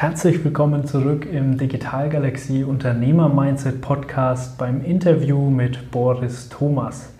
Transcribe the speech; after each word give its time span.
Herzlich 0.00 0.42
willkommen 0.42 0.86
zurück 0.86 1.26
im 1.30 1.58
Digitalgalaxie 1.58 2.64
Unternehmer 2.64 3.28
Mindset 3.28 3.82
Podcast 3.82 4.56
beim 4.56 4.82
Interview 4.82 5.50
mit 5.50 5.90
Boris 5.90 6.48
Thomas. 6.48 7.12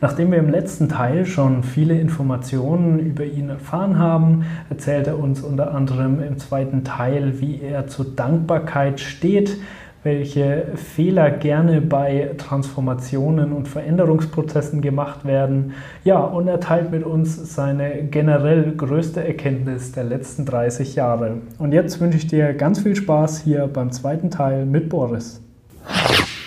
Nachdem 0.00 0.30
wir 0.30 0.38
im 0.38 0.48
letzten 0.48 0.88
Teil 0.88 1.26
schon 1.26 1.64
viele 1.64 1.98
Informationen 1.98 3.00
über 3.00 3.24
ihn 3.24 3.48
erfahren 3.48 3.98
haben, 3.98 4.46
erzählt 4.70 5.08
er 5.08 5.18
uns 5.18 5.40
unter 5.40 5.74
anderem 5.74 6.22
im 6.22 6.38
zweiten 6.38 6.84
Teil, 6.84 7.40
wie 7.40 7.60
er 7.60 7.88
zur 7.88 8.04
Dankbarkeit 8.14 9.00
steht, 9.00 9.56
welche 10.02 10.68
Fehler 10.76 11.30
gerne 11.30 11.80
bei 11.80 12.34
Transformationen 12.38 13.52
und 13.52 13.66
Veränderungsprozessen 13.66 14.80
gemacht 14.80 15.24
werden. 15.24 15.74
Ja, 16.04 16.20
und 16.20 16.46
er 16.46 16.60
teilt 16.60 16.90
mit 16.90 17.04
uns 17.04 17.54
seine 17.54 18.04
generell 18.04 18.74
größte 18.76 19.26
Erkenntnis 19.26 19.92
der 19.92 20.04
letzten 20.04 20.46
30 20.46 20.94
Jahre. 20.94 21.38
Und 21.58 21.72
jetzt 21.72 22.00
wünsche 22.00 22.18
ich 22.18 22.26
dir 22.26 22.54
ganz 22.54 22.80
viel 22.80 22.94
Spaß 22.94 23.40
hier 23.42 23.66
beim 23.66 23.90
zweiten 23.90 24.30
Teil 24.30 24.66
mit 24.66 24.88
Boris. 24.88 25.42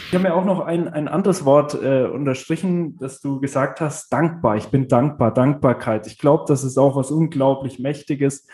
Ich 0.08 0.16
habe 0.16 0.27
mir 0.27 0.36
auch 0.36 0.44
noch 0.44 0.59
ein, 0.59 0.89
ein 0.89 1.08
anderes 1.08 1.45
Wort 1.45 1.73
äh, 1.81 2.03
unterstrichen, 2.03 2.97
dass 2.97 3.22
du 3.22 3.39
gesagt 3.39 3.80
hast, 3.80 4.11
dankbar. 4.11 4.58
Ich 4.58 4.67
bin 4.67 4.89
dankbar, 4.89 5.33
Dankbarkeit. 5.33 6.05
Ich 6.05 6.17
glaube, 6.17 6.44
das 6.47 6.66
ist 6.66 6.77
auch 6.77 6.97
was 6.97 7.11
unglaublich 7.11 7.80
Mächtiges. 7.80 8.45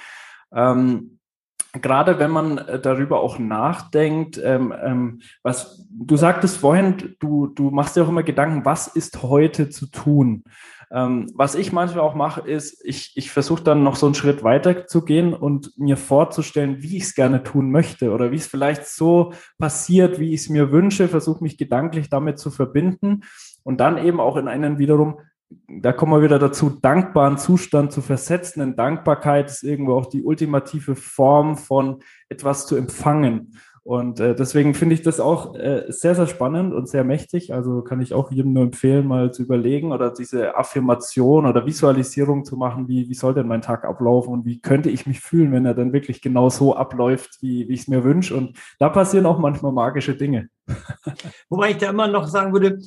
Ähm, 0.54 1.17
gerade 1.82 2.20
wenn 2.20 2.32
man 2.32 2.58
äh, 2.58 2.80
darüber 2.80 3.22
auch 3.22 3.40
nachdenkt, 3.40 4.40
ähm, 4.44 4.74
ähm, 4.84 5.22
was 5.44 5.88
du 5.90 6.16
sagtest 6.16 6.58
vorhin, 6.58 7.16
du, 7.20 7.48
du 7.48 7.72
machst 7.72 7.96
dir 7.96 8.04
auch 8.04 8.10
immer 8.10 8.24
Gedanken, 8.24 8.66
was 8.66 8.88
ist 8.88 9.24
heute 9.24 9.70
zu 9.70 9.88
tun? 9.88 10.44
Ähm, 10.90 11.30
was 11.36 11.56
ich 11.56 11.74
manchmal 11.74 12.04
auch 12.04 12.16
mache, 12.16 12.42
ist, 12.50 12.82
ich, 12.86 13.12
ich 13.16 13.30
versuche 13.30 13.64
dann 13.64 13.84
noch 13.84 13.98
so 13.98 14.06
einen 14.06 14.16
Schritt 14.16 14.44
weiter 14.44 14.88
zu 14.88 15.04
gehen 15.04 15.34
und 15.34 15.78
mir 15.78 15.98
vorzustellen, 15.98 16.82
wie 16.82 16.96
ich 16.96 17.04
es 17.04 17.16
gerne 17.16 17.44
tun 17.44 17.72
möchte 17.72 18.12
oder 18.12 18.32
wie 18.32 18.38
es 18.38 18.48
vielleicht 18.48 18.86
so 18.86 19.34
passiert, 19.58 20.20
wie 20.20 20.34
ich 20.34 20.42
es 20.42 20.50
mir 20.50 20.72
wünsche, 20.72 21.10
versuche 21.10 21.44
mich 21.44 21.58
gedanklich 21.58 22.10
damit 22.10 22.40
zu 22.40 22.52
verbinden 22.52 23.24
und 23.64 23.82
dann 23.82 23.98
eben 23.98 24.22
auch 24.22 24.38
in 24.38 24.48
einen 24.48 24.78
wiederum 24.80 25.20
da 25.50 25.94
kommen 25.94 26.14
wir 26.14 26.24
wieder 26.24 26.40
dazu, 26.40 26.70
dankbaren 26.70 27.38
Zustand 27.38 27.92
zu 27.92 28.02
versetzen. 28.02 28.60
Denn 28.60 28.76
Dankbarkeit 28.76 29.50
ist 29.50 29.64
irgendwo 29.64 29.94
auch 29.94 30.08
die 30.08 30.24
ultimative 30.24 30.96
Form 30.96 31.58
von 31.58 32.00
etwas 32.30 32.66
zu 32.66 32.76
empfangen. 32.76 33.54
Und 33.88 34.20
äh, 34.20 34.36
deswegen 34.36 34.74
finde 34.74 34.96
ich 34.96 35.02
das 35.02 35.22
auch 35.22 35.56
äh, 35.56 35.86
sehr, 35.88 36.14
sehr 36.14 36.28
spannend 36.28 36.74
und 36.74 36.90
sehr 36.90 37.06
mächtig. 37.06 37.54
Also 37.54 37.84
kann 37.84 38.02
ich 38.02 38.14
auch 38.14 38.32
jedem 38.32 38.52
nur 38.52 38.64
empfehlen, 38.64 39.08
mal 39.08 39.32
zu 39.32 39.44
überlegen 39.44 39.94
oder 39.94 40.12
diese 40.12 40.58
Affirmation 40.58 41.46
oder 41.46 41.66
Visualisierung 41.66 42.44
zu 42.44 42.58
machen, 42.58 42.90
wie, 42.90 43.08
wie 43.08 43.14
soll 43.14 43.34
denn 43.34 43.48
mein 43.48 43.62
Tag 43.62 43.86
ablaufen 43.86 44.34
und 44.34 44.46
wie 44.46 44.60
könnte 44.60 44.90
ich 44.90 45.08
mich 45.08 45.22
fühlen, 45.22 45.54
wenn 45.54 45.66
er 45.66 45.74
dann 45.74 45.94
wirklich 45.94 46.22
genau 46.22 46.50
so 46.50 46.76
abläuft, 46.76 47.38
wie, 47.40 47.70
wie 47.70 47.74
ich 47.76 47.82
es 47.82 47.88
mir 47.88 48.04
wünsche. 48.04 48.36
Und 48.36 48.58
da 48.78 48.90
passieren 48.90 49.26
auch 49.26 49.40
manchmal 49.40 49.72
magische 49.72 50.18
Dinge. 50.18 50.50
Wobei 51.50 51.72
ich 51.72 51.78
da 51.78 51.90
immer 51.90 52.10
noch 52.10 52.28
sagen 52.28 52.52
würde, 52.52 52.80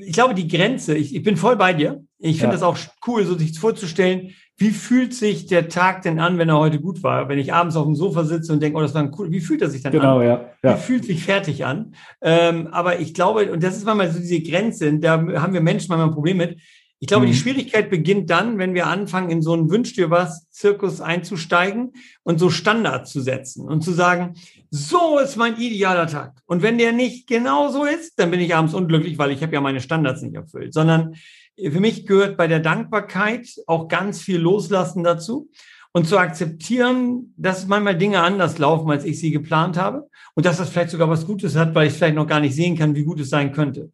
ich 0.00 0.12
glaube, 0.12 0.34
die 0.34 0.48
Grenze, 0.48 0.96
ich, 0.96 1.14
ich 1.14 1.22
bin 1.22 1.36
voll 1.36 1.56
bei 1.56 1.72
dir. 1.72 2.02
Ich 2.18 2.38
finde 2.38 2.56
ja. 2.56 2.60
das 2.60 2.62
auch 2.62 2.76
cool, 3.06 3.24
so 3.24 3.36
sich 3.36 3.58
vorzustellen, 3.58 4.32
wie 4.58 4.70
fühlt 4.70 5.12
sich 5.12 5.46
der 5.46 5.68
Tag 5.68 6.00
denn 6.02 6.18
an, 6.18 6.38
wenn 6.38 6.48
er 6.48 6.58
heute 6.58 6.80
gut 6.80 7.02
war? 7.02 7.28
Wenn 7.28 7.38
ich 7.38 7.52
abends 7.52 7.76
auf 7.76 7.84
dem 7.84 7.94
Sofa 7.94 8.24
sitze 8.24 8.54
und 8.54 8.62
denke, 8.62 8.78
oh, 8.78 8.80
das 8.80 8.94
war 8.94 9.02
ein 9.02 9.12
cool, 9.18 9.30
wie 9.30 9.40
fühlt 9.40 9.60
er 9.60 9.68
sich 9.68 9.82
dann 9.82 9.92
genau, 9.92 10.18
an? 10.18 10.20
Genau, 10.20 10.40
ja, 10.40 10.50
ja. 10.62 10.76
Wie 10.76 10.80
fühlt 10.80 11.04
sich 11.04 11.22
fertig 11.22 11.66
an? 11.66 11.94
Ähm, 12.22 12.68
aber 12.68 12.98
ich 12.98 13.12
glaube, 13.12 13.52
und 13.52 13.62
das 13.62 13.76
ist 13.76 13.84
manchmal 13.84 14.10
so 14.10 14.18
diese 14.18 14.40
Grenze, 14.40 14.98
da 14.98 15.12
haben 15.12 15.52
wir 15.52 15.60
Menschen 15.60 15.88
manchmal 15.88 16.08
ein 16.08 16.14
Problem 16.14 16.38
mit. 16.38 16.58
Ich 16.98 17.08
glaube, 17.08 17.26
mhm. 17.26 17.30
die 17.30 17.36
Schwierigkeit 17.36 17.90
beginnt 17.90 18.30
dann, 18.30 18.58
wenn 18.58 18.72
wir 18.72 18.86
anfangen, 18.86 19.30
in 19.30 19.42
so 19.42 19.52
einen 19.52 19.70
Wünsch 19.70 19.94
dir 19.94 20.10
was 20.10 20.48
Zirkus 20.50 21.00
einzusteigen 21.00 21.92
und 22.22 22.38
so 22.38 22.48
Standards 22.48 23.12
zu 23.12 23.20
setzen 23.20 23.68
und 23.68 23.82
zu 23.82 23.92
sagen, 23.92 24.34
so 24.70 25.18
ist 25.18 25.36
mein 25.36 25.56
idealer 25.58 26.06
Tag. 26.06 26.40
Und 26.46 26.62
wenn 26.62 26.78
der 26.78 26.92
nicht 26.92 27.26
genau 27.26 27.70
so 27.70 27.84
ist, 27.84 28.18
dann 28.18 28.30
bin 28.30 28.40
ich 28.40 28.54
abends 28.54 28.72
unglücklich, 28.72 29.18
weil 29.18 29.30
ich 29.30 29.42
habe 29.42 29.52
ja 29.52 29.60
meine 29.60 29.80
Standards 29.80 30.22
nicht 30.22 30.34
erfüllt, 30.34 30.72
sondern 30.72 31.16
für 31.58 31.80
mich 31.80 32.06
gehört 32.06 32.36
bei 32.36 32.46
der 32.46 32.60
Dankbarkeit 32.60 33.48
auch 33.66 33.88
ganz 33.88 34.22
viel 34.22 34.38
Loslassen 34.38 35.04
dazu 35.04 35.50
und 35.92 36.06
zu 36.06 36.18
akzeptieren, 36.18 37.32
dass 37.36 37.66
manchmal 37.66 37.96
Dinge 37.96 38.20
anders 38.20 38.58
laufen, 38.58 38.90
als 38.90 39.04
ich 39.04 39.18
sie 39.18 39.30
geplant 39.30 39.78
habe 39.78 40.08
und 40.34 40.44
dass 40.44 40.58
das 40.58 40.68
vielleicht 40.68 40.90
sogar 40.90 41.08
was 41.08 41.26
Gutes 41.26 41.56
hat, 41.56 41.74
weil 41.74 41.88
ich 41.88 41.94
vielleicht 41.94 42.16
noch 42.16 42.26
gar 42.26 42.40
nicht 42.40 42.54
sehen 42.54 42.76
kann, 42.76 42.94
wie 42.94 43.04
gut 43.04 43.20
es 43.20 43.30
sein 43.30 43.52
könnte. 43.52 43.90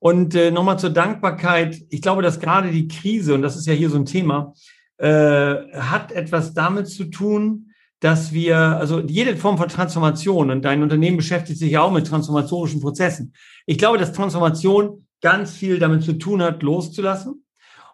Und 0.00 0.34
äh, 0.34 0.50
nochmal 0.50 0.78
zur 0.78 0.90
Dankbarkeit. 0.90 1.80
Ich 1.90 2.02
glaube, 2.02 2.22
dass 2.22 2.40
gerade 2.40 2.70
die 2.70 2.88
Krise, 2.88 3.34
und 3.34 3.42
das 3.42 3.56
ist 3.56 3.66
ja 3.66 3.74
hier 3.74 3.90
so 3.90 3.96
ein 3.96 4.06
Thema, 4.06 4.54
äh, 4.96 5.56
hat 5.74 6.10
etwas 6.10 6.52
damit 6.54 6.88
zu 6.88 7.04
tun, 7.04 7.70
dass 8.00 8.32
wir, 8.32 8.56
also 8.56 9.00
jede 9.00 9.36
Form 9.36 9.58
von 9.58 9.68
Transformation, 9.68 10.50
und 10.50 10.64
dein 10.64 10.82
Unternehmen 10.82 11.18
beschäftigt 11.18 11.58
sich 11.58 11.72
ja 11.72 11.82
auch 11.82 11.92
mit 11.92 12.06
transformatorischen 12.06 12.80
Prozessen. 12.80 13.34
Ich 13.66 13.78
glaube, 13.78 13.98
dass 13.98 14.12
Transformation 14.12 15.06
ganz 15.20 15.52
viel 15.52 15.78
damit 15.78 16.02
zu 16.02 16.14
tun 16.14 16.42
hat, 16.42 16.62
loszulassen 16.62 17.44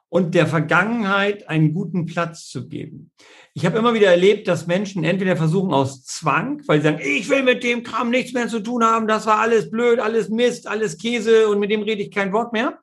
und 0.08 0.34
der 0.34 0.46
Vergangenheit 0.46 1.48
einen 1.48 1.74
guten 1.74 2.06
Platz 2.06 2.48
zu 2.48 2.68
geben. 2.68 3.10
Ich 3.54 3.66
habe 3.66 3.78
immer 3.78 3.94
wieder 3.94 4.10
erlebt, 4.10 4.48
dass 4.48 4.66
Menschen 4.66 5.02
entweder 5.04 5.36
versuchen 5.36 5.72
aus 5.72 6.04
Zwang, 6.04 6.62
weil 6.66 6.80
sie 6.80 6.84
sagen, 6.84 7.00
ich 7.02 7.28
will 7.28 7.42
mit 7.42 7.64
dem 7.64 7.82
Kram 7.82 8.10
nichts 8.10 8.32
mehr 8.32 8.48
zu 8.48 8.60
tun 8.60 8.84
haben, 8.84 9.08
das 9.08 9.26
war 9.26 9.38
alles 9.38 9.70
blöd, 9.70 9.98
alles 9.98 10.28
Mist, 10.28 10.66
alles 10.66 10.98
Käse 10.98 11.48
und 11.48 11.58
mit 11.58 11.70
dem 11.70 11.82
rede 11.82 12.02
ich 12.02 12.10
kein 12.10 12.32
Wort 12.32 12.52
mehr. 12.52 12.78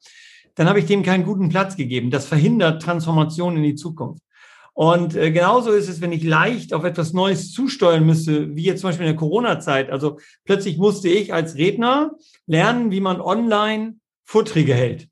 Dann 0.56 0.68
habe 0.68 0.80
ich 0.80 0.86
dem 0.86 1.04
keinen 1.04 1.26
guten 1.26 1.50
Platz 1.50 1.76
gegeben. 1.76 2.12
Das 2.12 2.26
verhindert 2.26 2.82
Transformation 2.82 3.58
in 3.58 3.64
die 3.64 3.76
Zukunft. 3.76 4.22
Und 4.74 5.16
äh, 5.16 5.32
genauso 5.32 5.72
ist 5.72 5.88
es, 5.88 6.02
wenn 6.02 6.12
ich 6.12 6.24
leicht 6.24 6.74
auf 6.74 6.84
etwas 6.84 7.14
Neues 7.14 7.52
zusteuern 7.52 8.06
müsste, 8.06 8.56
wie 8.56 8.64
jetzt 8.64 8.82
zum 8.82 8.90
Beispiel 8.90 9.06
in 9.06 9.14
der 9.14 9.20
Corona-Zeit. 9.20 9.92
Also 9.92 10.20
plötzlich 10.46 10.78
musste 10.78 11.10
ich 11.10 11.34
als 11.34 11.56
Redner 11.56 12.12
lernen, 12.48 12.92
wie 12.92 13.00
man 13.00 13.22
online 13.22 13.96
Vorträge 14.24 14.74
hält. 14.74 15.08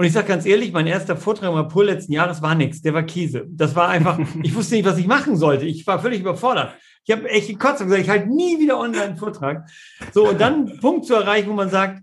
Und 0.00 0.06
ich 0.06 0.14
sage 0.14 0.28
ganz 0.28 0.46
ehrlich, 0.46 0.72
mein 0.72 0.86
erster 0.86 1.14
Vortrag 1.14 1.50
im 1.50 1.56
April 1.56 1.84
letzten 1.84 2.14
Jahres 2.14 2.40
war 2.40 2.54
nichts, 2.54 2.80
der 2.80 2.94
war 2.94 3.02
Käse. 3.02 3.46
Das 3.50 3.76
war 3.76 3.90
einfach, 3.90 4.18
ich 4.42 4.54
wusste 4.54 4.76
nicht, 4.76 4.86
was 4.86 4.96
ich 4.96 5.06
machen 5.06 5.36
sollte. 5.36 5.66
Ich 5.66 5.86
war 5.86 6.00
völlig 6.00 6.20
überfordert. 6.20 6.72
Ich 7.04 7.14
habe 7.14 7.28
echt 7.28 7.48
gekotzt 7.48 7.82
und 7.82 7.88
gesagt, 7.88 8.04
ich 8.04 8.08
halte 8.08 8.34
nie 8.34 8.58
wieder 8.58 8.80
online 8.80 9.02
einen 9.02 9.16
Vortrag. 9.18 9.68
So, 10.14 10.26
und 10.26 10.40
dann 10.40 10.68
einen 10.68 10.80
Punkt 10.80 11.04
zu 11.04 11.12
erreichen, 11.12 11.50
wo 11.50 11.52
man 11.52 11.68
sagt, 11.68 12.00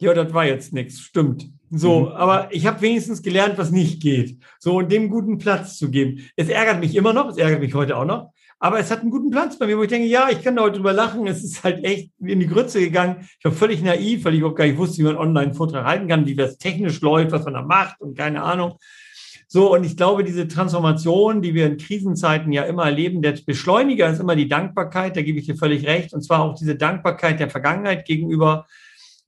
ja, 0.00 0.12
das 0.12 0.34
war 0.34 0.44
jetzt 0.44 0.72
nichts, 0.72 0.98
stimmt. 0.98 1.48
So, 1.70 2.00
mhm. 2.00 2.06
aber 2.16 2.48
ich 2.50 2.66
habe 2.66 2.80
wenigstens 2.80 3.22
gelernt, 3.22 3.58
was 3.58 3.70
nicht 3.70 4.02
geht. 4.02 4.38
So, 4.58 4.78
und 4.78 4.90
dem 4.90 5.08
guten 5.08 5.38
Platz 5.38 5.78
zu 5.78 5.88
geben. 5.88 6.28
Es 6.34 6.48
ärgert 6.48 6.80
mich 6.80 6.96
immer 6.96 7.12
noch, 7.12 7.28
es 7.28 7.36
ärgert 7.36 7.60
mich 7.60 7.74
heute 7.74 7.96
auch 7.96 8.06
noch. 8.06 8.32
Aber 8.58 8.78
es 8.78 8.90
hat 8.90 9.00
einen 9.00 9.10
guten 9.10 9.30
Platz 9.30 9.58
bei 9.58 9.66
mir, 9.66 9.76
wo 9.76 9.82
ich 9.82 9.90
denke, 9.90 10.08
ja, 10.08 10.28
ich 10.30 10.42
kann 10.42 10.56
da 10.56 10.62
heute 10.62 10.76
drüber 10.76 10.94
lachen. 10.94 11.26
Es 11.26 11.44
ist 11.44 11.62
halt 11.62 11.84
echt 11.84 12.10
in 12.20 12.40
die 12.40 12.46
Grütze 12.46 12.80
gegangen. 12.80 13.28
Ich 13.38 13.44
war 13.44 13.52
völlig 13.52 13.82
naiv, 13.82 14.24
weil 14.24 14.32
ich 14.32 14.38
überhaupt 14.38 14.58
gar 14.58 14.66
nicht 14.66 14.78
wusste, 14.78 14.98
wie 14.98 15.02
man 15.02 15.16
online 15.16 15.52
Vortrag 15.52 15.84
halten 15.84 16.08
kann, 16.08 16.26
wie 16.26 16.34
das 16.34 16.56
technisch 16.56 17.00
läuft, 17.02 17.32
was 17.32 17.44
man 17.44 17.54
da 17.54 17.62
macht 17.62 18.00
und 18.00 18.16
keine 18.16 18.42
Ahnung. 18.42 18.78
So, 19.48 19.72
und 19.72 19.84
ich 19.84 19.96
glaube, 19.96 20.24
diese 20.24 20.48
Transformation, 20.48 21.40
die 21.40 21.54
wir 21.54 21.66
in 21.66 21.76
Krisenzeiten 21.76 22.50
ja 22.50 22.64
immer 22.64 22.84
erleben, 22.86 23.22
der 23.22 23.38
Beschleuniger 23.46 24.08
ist 24.08 24.18
immer 24.18 24.34
die 24.34 24.48
Dankbarkeit, 24.48 25.16
da 25.16 25.22
gebe 25.22 25.38
ich 25.38 25.46
dir 25.46 25.56
völlig 25.56 25.86
recht. 25.86 26.12
Und 26.14 26.22
zwar 26.22 26.40
auch 26.40 26.54
diese 26.54 26.74
Dankbarkeit 26.74 27.38
der 27.38 27.50
Vergangenheit 27.50 28.06
gegenüber, 28.06 28.66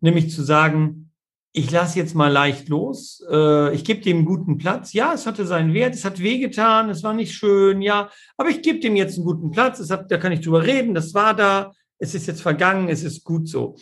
nämlich 0.00 0.31
zu 0.31 0.43
sagen, 0.43 1.07
ich 1.53 1.70
lasse 1.70 1.98
jetzt 1.98 2.14
mal 2.14 2.31
leicht 2.31 2.69
los, 2.69 3.25
äh, 3.31 3.75
ich 3.75 3.84
gebe 3.84 4.00
dem 4.00 4.25
guten 4.25 4.59
Platz. 4.59 4.92
Ja, 4.92 5.14
es 5.14 5.26
hatte 5.26 5.47
seinen 5.47 5.75
Wert, 5.75 5.94
es 5.94 6.04
hat 6.04 6.20
wehgetan, 6.20 6.91
es 6.91 7.03
war 7.03 7.14
nicht 7.14 7.34
schön, 7.34 7.81
ja, 7.81 8.10
aber 8.36 8.50
ich 8.50 8.62
gebe 8.62 8.81
dem 8.81 8.97
jetzt 8.97 9.16
einen 9.16 9.25
guten 9.25 9.50
Platz, 9.50 9.78
es 9.78 9.91
hat, 9.91 10.10
da 10.10 10.19
kann 10.19 10.32
ich 10.32 10.41
drüber 10.41 10.64
reden, 10.64 10.94
das 10.94 11.14
war 11.14 11.34
da, 11.34 11.72
es 11.98 12.14
ist 12.14 12.26
jetzt 12.26 12.42
vergangen, 12.42 12.88
es 12.88 13.03
ist 13.03 13.25
gut 13.25 13.48
so. 13.48 13.76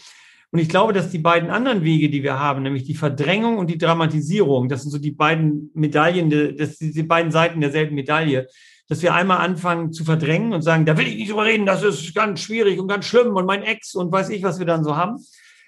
Und 0.53 0.61
ich 0.61 0.69
glaube, 0.69 0.93
dass 0.93 1.11
die 1.11 1.19
beiden 1.19 1.51
anderen 1.51 1.83
Wege, 1.83 2.09
die 2.09 2.23
wir 2.23 2.39
haben, 2.39 2.63
nämlich 2.63 2.85
die 2.85 2.95
Verdrängung 2.95 3.59
und 3.59 3.69
die 3.69 3.79
Dramatisierung, 3.79 4.69
das 4.69 4.83
sind 4.83 4.93
so 4.93 4.99
die 4.99 5.11
beiden 5.11 5.71
Medaillen, 5.75 6.57
das 6.57 6.79
sind 6.79 6.95
die 6.95 7.03
beiden 7.03 7.33
Seiten 7.33 7.61
derselben 7.61 7.97
Medaille, 7.97 8.47
dass 8.89 9.03
wir 9.03 9.13
einmal 9.13 9.39
anfangen 9.39 9.93
zu 9.93 10.05
verdrängen 10.05 10.53
und 10.53 10.63
sagen, 10.63 10.87
da 10.87 10.97
will 10.97 11.09
ich 11.09 11.17
nicht 11.17 11.31
drüber 11.31 11.45
reden, 11.45 11.67
das 11.67 11.83
ist 11.83 12.15
ganz 12.15 12.41
schwierig 12.41 12.79
und 12.79 12.87
ganz 12.87 13.07
schlimm 13.07 13.35
und 13.35 13.45
mein 13.45 13.65
Ex 13.65 13.97
und 13.97 14.13
weiß 14.13 14.31
ich, 14.31 14.45
was 14.45 14.61
wir 14.61 14.67
dann 14.67 14.85
so 14.85 14.97
haben 14.97 15.19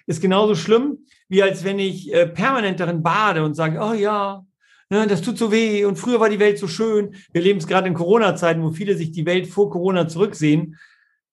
ist 0.08 0.22
genauso 0.22 0.54
schlimm, 0.54 0.98
wie 1.28 1.42
als 1.42 1.62
wenn 1.64 1.78
ich 1.78 2.12
äh, 2.12 2.26
permanent 2.26 2.80
darin 2.80 3.02
bade 3.02 3.44
und 3.44 3.54
sage, 3.54 3.78
oh 3.80 3.92
ja, 3.92 4.44
ne, 4.90 5.06
das 5.06 5.20
tut 5.20 5.38
so 5.38 5.52
weh 5.52 5.84
und 5.84 5.96
früher 5.96 6.18
war 6.18 6.30
die 6.30 6.40
Welt 6.40 6.58
so 6.58 6.66
schön. 6.66 7.14
Wir 7.32 7.42
leben 7.42 7.58
es 7.58 7.66
gerade 7.66 7.88
in 7.88 7.94
Corona-Zeiten, 7.94 8.62
wo 8.62 8.70
viele 8.70 8.96
sich 8.96 9.12
die 9.12 9.26
Welt 9.26 9.46
vor 9.46 9.70
Corona 9.70 10.08
zurücksehen. 10.08 10.76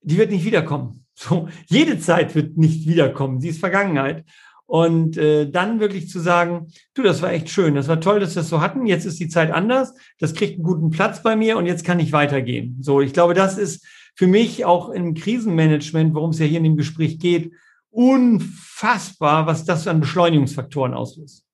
Die 0.02 0.18
wird 0.18 0.32
nicht 0.32 0.46
wiederkommen. 0.46 1.02
So, 1.18 1.48
jede 1.68 1.98
Zeit 1.98 2.36
wird 2.36 2.58
nicht 2.58 2.90
wiederkommen. 2.90 3.40
Sie 3.40 3.48
ist 3.48 3.62
Vergangenheit. 3.62 4.26
Und 4.66 5.16
äh, 5.16 5.50
dann 5.50 5.80
wirklich 5.80 6.10
zu 6.10 6.20
sagen, 6.20 6.68
du, 6.94 7.04
das 7.04 7.22
war 7.22 7.32
echt 7.32 7.50
schön, 7.50 7.76
das 7.76 7.88
war 7.88 8.02
toll, 8.02 8.20
dass 8.20 8.36
wir 8.36 8.42
das 8.42 8.50
so 8.50 8.60
hatten. 8.60 8.86
Jetzt 8.86 9.06
ist 9.06 9.22
die 9.22 9.30
Zeit 9.30 9.50
anders, 9.50 9.94
das 10.20 10.34
kriegt 10.34 10.56
einen 10.56 10.64
guten 10.64 10.90
Platz 10.90 11.24
bei 11.24 11.38
mir 11.38 11.56
und 11.56 11.68
jetzt 11.68 11.86
kann 11.86 12.02
ich 12.02 12.12
weitergehen. 12.12 12.80
So, 12.82 13.00
ich 13.00 13.14
glaube, 13.14 13.34
das 13.34 13.58
ist 13.58 13.86
für 14.14 14.28
mich 14.28 14.66
auch 14.66 14.90
im 14.90 15.14
Krisenmanagement, 15.14 16.14
worum 16.14 16.32
es 16.32 16.40
ja 16.40 16.48
hier 16.48 16.58
in 16.58 16.66
dem 16.66 16.76
Gespräch 16.76 17.18
geht, 17.18 17.54
unfassbar, 17.96 19.48
was 19.48 19.64
das 19.64 19.88
an 19.88 20.02
Beschleunigungsfaktoren 20.02 20.94
auslöst. 20.94 21.46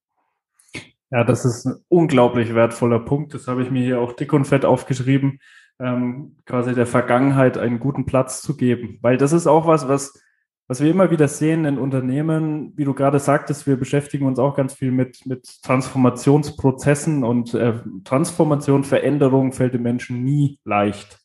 Ja, 1.11 1.23
das 1.23 1.45
ist 1.45 1.65
ein 1.65 1.75
unglaublich 1.89 2.55
wertvoller 2.55 2.99
Punkt. 2.99 3.33
Das 3.33 3.47
habe 3.47 3.63
ich 3.63 3.69
mir 3.69 3.83
hier 3.83 3.99
auch 3.99 4.13
dick 4.13 4.33
und 4.33 4.45
fett 4.45 4.65
aufgeschrieben. 4.65 5.39
ähm, 5.81 6.37
quasi 6.45 6.75
der 6.75 6.85
Vergangenheit 6.85 7.57
einen 7.57 7.79
guten 7.79 8.05
Platz 8.05 8.41
zu 8.41 8.55
geben. 8.55 8.99
Weil 9.01 9.17
das 9.17 9.33
ist 9.33 9.47
auch 9.47 9.65
was, 9.65 9.87
was, 9.87 10.21
was 10.67 10.79
wir 10.79 10.91
immer 10.91 11.09
wieder 11.09 11.27
sehen 11.27 11.65
in 11.65 11.79
Unternehmen, 11.79 12.73
wie 12.75 12.85
du 12.85 12.93
gerade 12.93 13.19
sagtest, 13.19 13.65
wir 13.65 13.77
beschäftigen 13.77 14.27
uns 14.27 14.37
auch 14.39 14.55
ganz 14.55 14.73
viel 14.73 14.91
mit, 14.91 15.25
mit 15.25 15.61
Transformationsprozessen 15.63 17.23
und 17.23 17.53
äh, 17.55 17.73
Transformation, 18.03 18.83
Veränderung 18.83 19.53
fällt 19.53 19.73
den 19.73 19.81
Menschen 19.81 20.23
nie 20.23 20.59
leicht. 20.63 21.19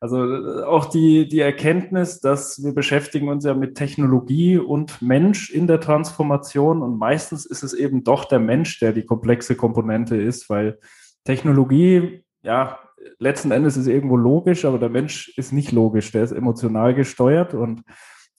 Also 0.00 0.24
äh, 0.24 0.62
auch 0.64 0.86
die, 0.86 1.28
die 1.28 1.40
Erkenntnis, 1.40 2.20
dass 2.20 2.64
wir 2.64 2.74
beschäftigen 2.74 3.28
uns 3.28 3.44
ja 3.44 3.54
mit 3.54 3.76
Technologie 3.76 4.56
und 4.56 5.00
Mensch 5.02 5.50
in 5.50 5.66
der 5.66 5.80
Transformation 5.80 6.82
und 6.82 6.98
meistens 6.98 7.44
ist 7.44 7.62
es 7.62 7.74
eben 7.74 8.02
doch 8.02 8.24
der 8.24 8.40
Mensch, 8.40 8.80
der 8.80 8.92
die 8.92 9.04
komplexe 9.04 9.56
Komponente 9.56 10.16
ist, 10.16 10.48
weil 10.48 10.78
Technologie, 11.24 12.24
ja, 12.42 12.78
letzten 13.18 13.50
Endes 13.50 13.76
ist 13.76 13.86
irgendwo 13.86 14.16
logisch, 14.16 14.64
aber 14.64 14.78
der 14.78 14.88
Mensch 14.88 15.36
ist 15.36 15.52
nicht 15.52 15.72
logisch, 15.72 16.10
der 16.12 16.24
ist 16.24 16.32
emotional 16.32 16.94
gesteuert 16.94 17.54
und 17.54 17.82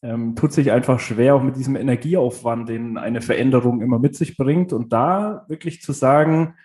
ähm, 0.04 0.36
tut 0.36 0.52
sich 0.52 0.72
einfach 0.72 1.00
schwer, 1.00 1.36
auch 1.36 1.44
mit 1.44 1.56
diesem 1.56 1.76
Energieaufwand, 1.76 2.70
den 2.70 2.98
eine 2.98 3.22
Veränderung 3.22 3.82
immer 3.82 4.00
mit 4.00 4.16
sich 4.16 4.36
bringt. 4.36 4.74
Und 4.74 4.94
da 4.94 5.46
wirklich 5.48 5.82
zu 5.82 5.94
sagen, 5.94 6.56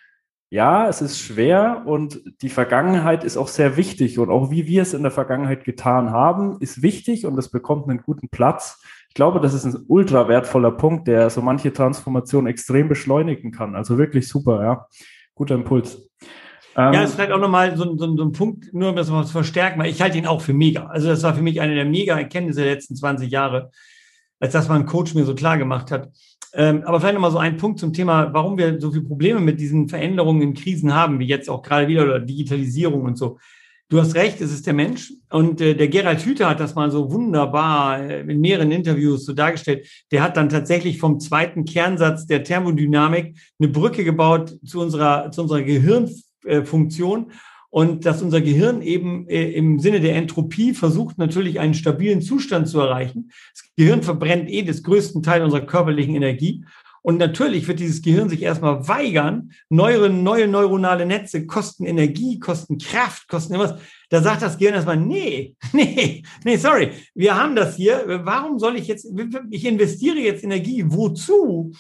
ja, 0.49 0.89
es 0.89 1.03
ist 1.03 1.19
schwer 1.19 1.83
und 1.87 2.21
die 2.43 2.49
Vergangenheit 2.49 3.25
ist 3.25 3.37
auch 3.37 3.49
sehr 3.49 3.77
wichtig 3.77 4.19
und 4.19 4.31
auch 4.31 4.51
wie 4.51 4.67
wir 4.67 4.83
es 4.83 4.95
in 4.95 5.03
der 5.03 5.11
Vergangenheit 5.11 5.65
getan 5.65 6.11
haben, 6.11 6.59
ist 6.61 6.83
wichtig 6.83 7.27
und 7.27 7.37
es 7.37 7.51
bekommt 7.51 7.89
einen 7.89 8.03
guten 8.03 8.29
Platz. 8.29 8.81
Ich 9.09 9.15
glaube, 9.15 9.41
das 9.41 9.55
ist 9.55 9.65
ein 9.65 9.85
ultra 9.89 10.29
wertvoller 10.29 10.71
Punkt, 10.71 11.09
der 11.09 11.31
so 11.31 11.43
manche 11.43 11.73
Transformation 11.73 12.47
extrem 12.47 12.89
beschleunigen 12.89 13.51
kann. 13.51 13.75
Also 13.75 13.99
wirklich 13.99 14.29
super, 14.29 14.63
ja. 14.63 14.87
Guter 15.35 15.57
Impuls. 15.57 16.09
Ähm, 16.77 16.93
ja, 16.93 17.03
ist 17.03 17.15
vielleicht 17.15 17.33
auch 17.33 17.41
nochmal 17.41 17.77
so, 17.77 17.97
so, 17.97 18.17
so 18.17 18.25
ein 18.25 18.33
Punkt, 18.33 18.73
nur 18.73 18.91
um 18.91 18.97
das 18.97 19.11
mal 19.11 19.25
zu 19.25 19.33
verstärken, 19.33 19.81
weil 19.81 19.91
ich 19.91 20.01
halte 20.01 20.19
ihn 20.19 20.27
auch 20.27 20.43
für 20.43 20.53
mega. 20.53 20.87
Also 20.87 21.09
das 21.09 21.23
war 21.23 21.35
für 21.35 21.43
mich 21.43 21.61
eine 21.61 21.75
der 21.75 21.87
mega 21.87 22.17
Erkenntnisse 22.17 22.63
der 22.63 22.75
letzten 22.75 22.95
20 22.95 23.31
Jahre, 23.31 23.71
als 24.39 24.53
das 24.53 24.69
mein 24.69 24.87
Coach 24.87 25.15
mir 25.15 25.25
so 25.25 25.35
klar 25.35 25.59
gemacht 25.59 25.91
hat. 25.91 26.11
Ähm, 26.55 26.83
aber 26.85 27.01
vielleicht 27.01 27.15
nochmal 27.15 27.31
so 27.31 27.39
ein 27.39 27.57
Punkt 27.57 27.79
zum 27.81 27.93
Thema, 27.93 28.33
warum 28.33 28.57
wir 28.57 28.81
so 28.81 28.91
viele 28.91 29.05
Probleme 29.05 29.41
mit 29.41 29.61
diesen 29.61 29.89
Veränderungen 29.89 30.43
in 30.43 30.55
Krisen 30.55 30.95
haben, 30.95 31.19
wie 31.19 31.27
jetzt 31.27 31.51
auch 31.51 31.63
gerade 31.63 31.89
wieder 31.89 32.05
oder 32.05 32.21
Digitalisierung 32.21 33.03
und 33.03 33.19
so. 33.19 33.39
Du 33.89 34.01
hast 34.01 34.17
recht, 34.17 34.41
es 34.41 34.53
ist 34.53 34.67
der 34.67 34.75
Mensch. 34.75 35.13
Und 35.31 35.61
äh, 35.61 35.75
der 35.75 35.87
Gerald 35.87 36.21
Hüther 36.25 36.49
hat 36.49 36.59
das 36.59 36.75
mal 36.75 36.91
so 36.91 37.13
wunderbar 37.13 38.01
äh, 38.01 38.21
in 38.23 38.41
mehreren 38.41 38.73
Interviews 38.73 39.25
so 39.25 39.33
dargestellt. 39.33 39.87
Der 40.11 40.23
hat 40.23 40.37
dann 40.37 40.49
tatsächlich 40.49 40.99
vom 40.99 41.21
zweiten 41.21 41.65
Kernsatz 41.65 42.27
der 42.27 42.43
Thermodynamik 42.43 43.37
eine 43.61 43.69
Brücke 43.69 44.03
gebaut 44.03 44.57
zu 44.65 44.81
unserer, 44.81 45.31
zu 45.31 45.43
unserer 45.43 45.63
Gehirnfunktion. 45.63 47.31
Und 47.77 48.07
dass 48.07 48.23
unser 48.23 48.41
Gehirn 48.41 48.81
eben 48.81 49.29
äh, 49.29 49.51
im 49.51 49.79
Sinne 49.79 50.01
der 50.01 50.17
Entropie 50.17 50.73
versucht, 50.73 51.19
natürlich 51.19 51.61
einen 51.61 51.75
stabilen 51.75 52.23
Zustand 52.23 52.69
zu 52.69 52.81
erreichen. 52.81 53.31
Das 53.53 53.65
Gehirn 53.77 54.03
verbrennt 54.03 54.49
eh 54.49 54.63
das 54.63 54.83
größten 54.83 55.23
Teil 55.23 55.43
unserer 55.43 55.61
körperlichen 55.61 56.15
Energie. 56.15 56.65
Und 57.03 57.19
natürlich 57.19 57.69
wird 57.69 57.79
dieses 57.79 58.01
Gehirn 58.01 58.31
sich 58.31 58.41
erstmal 58.41 58.89
weigern. 58.89 59.53
Neue, 59.69 60.09
neue 60.09 60.49
neuronale 60.49 61.05
Netze 61.05 61.47
kosten 61.47 61.85
Energie, 61.85 62.39
kosten 62.39 62.79
Kraft, 62.79 63.29
kosten 63.29 63.53
irgendwas. 63.53 63.79
Da 64.09 64.23
sagt 64.23 64.41
das 64.41 64.57
Gehirn 64.57 64.73
erstmal, 64.73 64.97
nee, 64.97 65.55
nee, 65.75 66.23
nee, 66.45 66.57
sorry, 66.57 66.93
wir 67.15 67.37
haben 67.37 67.57
das 67.57 67.77
hier. 67.77 68.23
Warum 68.25 68.59
soll 68.59 68.77
ich 68.77 68.87
jetzt, 68.87 69.07
ich 69.51 69.67
investiere 69.67 70.17
jetzt 70.17 70.45
Energie, 70.45 70.83
wozu? 70.87 71.75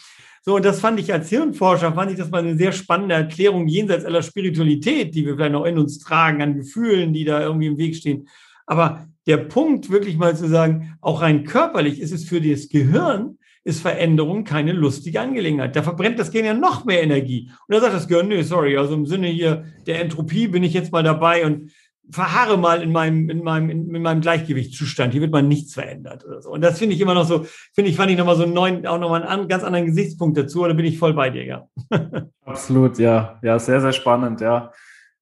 So, 0.48 0.54
und 0.54 0.64
das 0.64 0.78
fand 0.78 1.00
ich 1.00 1.12
als 1.12 1.28
Hirnforscher, 1.28 1.93
fand 1.93 2.12
ich 2.12 2.19
das 2.19 2.31
mal 2.31 2.38
eine 2.38 2.56
sehr 2.56 2.70
spannende 2.70 3.16
Erklärung 3.16 3.66
jenseits 3.66 4.04
aller 4.04 4.22
Spiritualität, 4.22 5.12
die 5.12 5.26
wir 5.26 5.34
vielleicht 5.34 5.52
noch 5.52 5.64
in 5.64 5.76
uns 5.76 5.98
tragen, 5.98 6.40
an 6.40 6.54
Gefühlen, 6.54 7.12
die 7.12 7.25
da 7.25 7.40
irgendwie 7.40 7.66
im 7.66 7.78
Weg 7.78 7.96
stehen. 7.96 8.28
Aber 8.64 9.08
der 9.26 9.38
Punkt, 9.38 9.90
wirklich 9.90 10.16
mal 10.16 10.37
zu 10.37 10.46
sagen, 10.46 10.96
auch 11.00 11.20
rein 11.20 11.43
körperlich 11.43 12.00
ist 12.00 12.12
es 12.12 12.28
für 12.28 12.40
das 12.40 12.69
Gehirn 12.69 13.38
ist 13.64 13.81
Veränderung 13.81 14.44
keine 14.44 14.70
lustige 14.70 15.20
Angelegenheit. 15.20 15.75
Da 15.75 15.82
verbrennt 15.82 16.20
das 16.20 16.31
Gehirn 16.31 16.46
ja 16.46 16.54
noch 16.54 16.84
mehr 16.84 17.02
Energie. 17.02 17.50
Und 17.66 17.75
da 17.75 17.81
sagt 17.81 17.94
das 17.94 18.06
Gehirn, 18.06 18.28
nee, 18.28 18.43
sorry, 18.43 18.76
also 18.76 18.94
im 18.94 19.06
Sinne 19.06 19.26
hier 19.26 19.64
der 19.88 20.00
Entropie 20.00 20.46
bin 20.46 20.62
ich 20.62 20.72
jetzt 20.72 20.93
mal 20.93 21.02
dabei 21.02 21.44
und 21.44 21.72
verharre 22.11 22.56
mal 22.56 22.82
in 22.82 22.93
meinem, 22.93 23.29
in 23.29 23.43
meinem, 23.43 23.70
in, 23.70 23.94
in 23.94 24.03
meinem 24.03 24.20
Gleichgewichtszustand. 24.20 25.12
Hier 25.12 25.23
wird 25.23 25.32
mal 25.32 25.43
nichts 25.43 25.75
verändert 25.75 26.25
oder 26.25 26.41
so. 26.41 26.50
Und 26.50 26.61
das 26.61 26.79
finde 26.79 26.94
ich 26.94 27.00
immer 27.00 27.14
noch 27.14 27.25
so, 27.25 27.47
finde 27.75 27.91
ich, 27.91 27.97
fand 27.97 28.11
ich 28.11 28.19
nochmal 28.19 28.37
so 28.37 28.44
einen 28.44 28.55
neuen, 28.55 28.87
auch 28.87 28.99
nochmal 28.99 29.25
einen 29.25 29.49
ganz 29.49 29.64
anderen 29.64 29.87
Gesichtspunkt 29.87 30.38
dazu. 30.38 30.62
Oder 30.62 30.75
bin 30.75 30.87
ich 30.87 30.99
voll 30.99 31.14
bei 31.14 31.31
dir, 31.31 31.44
ja. 31.44 31.67
Absolut, 32.44 32.99
ja. 32.99 33.38
Ja, 33.43 33.58
sehr, 33.58 33.81
sehr 33.81 33.93
spannend, 33.93 34.41
ja. 34.41 34.73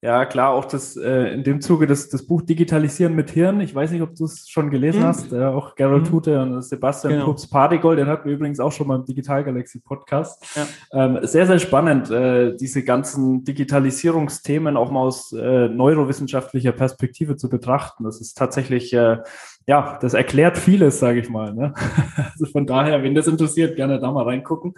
Ja, 0.05 0.27
klar, 0.27 0.51
auch 0.51 0.67
das 0.67 0.99
äh, 0.99 1.33
in 1.33 1.45
dem 1.45 1.62
Zuge 1.62 1.87
das, 1.87 2.11
das 2.11 2.27
Buch 2.27 2.43
Digitalisieren 2.43 3.15
mit 3.15 3.31
Hirn. 3.31 3.62
Ich 3.62 3.75
weiß 3.75 3.91
nicht, 3.91 4.03
ob 4.03 4.15
du 4.15 4.27
es 4.27 4.47
schon 4.51 4.71
gelesen 4.71 5.01
mhm. 5.01 5.06
hast. 5.06 5.33
Äh, 5.33 5.47
auch 5.47 5.77
Gerald 5.77 6.03
mhm. 6.03 6.09
Tute 6.09 6.43
und 6.43 6.61
Sebastian 6.61 7.15
genau. 7.15 7.25
Pups 7.25 7.47
Partigold, 7.49 7.99
den 7.99 8.06
hatten 8.06 8.29
wir 8.29 8.35
übrigens 8.35 8.61
auch 8.61 8.71
schon 8.71 8.87
mal 8.87 8.97
im 8.97 9.06
Digital 9.06 9.43
Galaxy 9.45 9.81
Podcast. 9.81 10.45
Ja. 10.56 10.67
Ähm, 10.93 11.21
sehr, 11.23 11.47
sehr 11.47 11.59
spannend, 11.59 12.11
äh, 12.11 12.55
diese 12.55 12.85
ganzen 12.85 13.45
Digitalisierungsthemen 13.45 14.77
auch 14.77 14.91
mal 14.91 15.01
aus 15.01 15.33
äh, 15.33 15.69
neurowissenschaftlicher 15.71 16.73
Perspektive 16.73 17.37
zu 17.37 17.49
betrachten. 17.49 18.05
Das 18.05 18.21
ist 18.21 18.35
tatsächlich, 18.35 18.93
äh, 18.93 19.21
ja, 19.67 19.99
das 20.03 20.12
erklärt 20.12 20.59
vieles, 20.59 20.99
sage 20.99 21.21
ich 21.21 21.31
mal. 21.31 21.55
Ne? 21.55 21.73
also 22.35 22.45
von 22.45 22.67
daher, 22.67 23.03
wenn 23.03 23.15
das 23.15 23.27
interessiert, 23.27 23.75
gerne 23.75 23.99
da 24.00 24.12
mal 24.12 24.25
reingucken. 24.25 24.75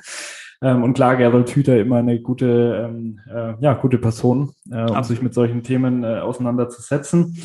Ähm, 0.63 0.83
und 0.83 0.95
klar, 0.95 1.17
Gerald 1.17 1.51
Hüther 1.51 1.79
immer 1.81 1.97
eine 1.97 2.21
gute, 2.21 2.89
ähm, 2.89 3.21
äh, 3.31 3.55
ja, 3.61 3.75
gute 3.75 3.99
Person, 3.99 4.53
äh, 4.71 4.91
um 4.91 5.03
sich 5.05 5.23
mit 5.23 5.35
solchen 5.35 5.63
Themen 5.63 6.05
äh, 6.05 6.19
auseinanderzusetzen. 6.19 7.37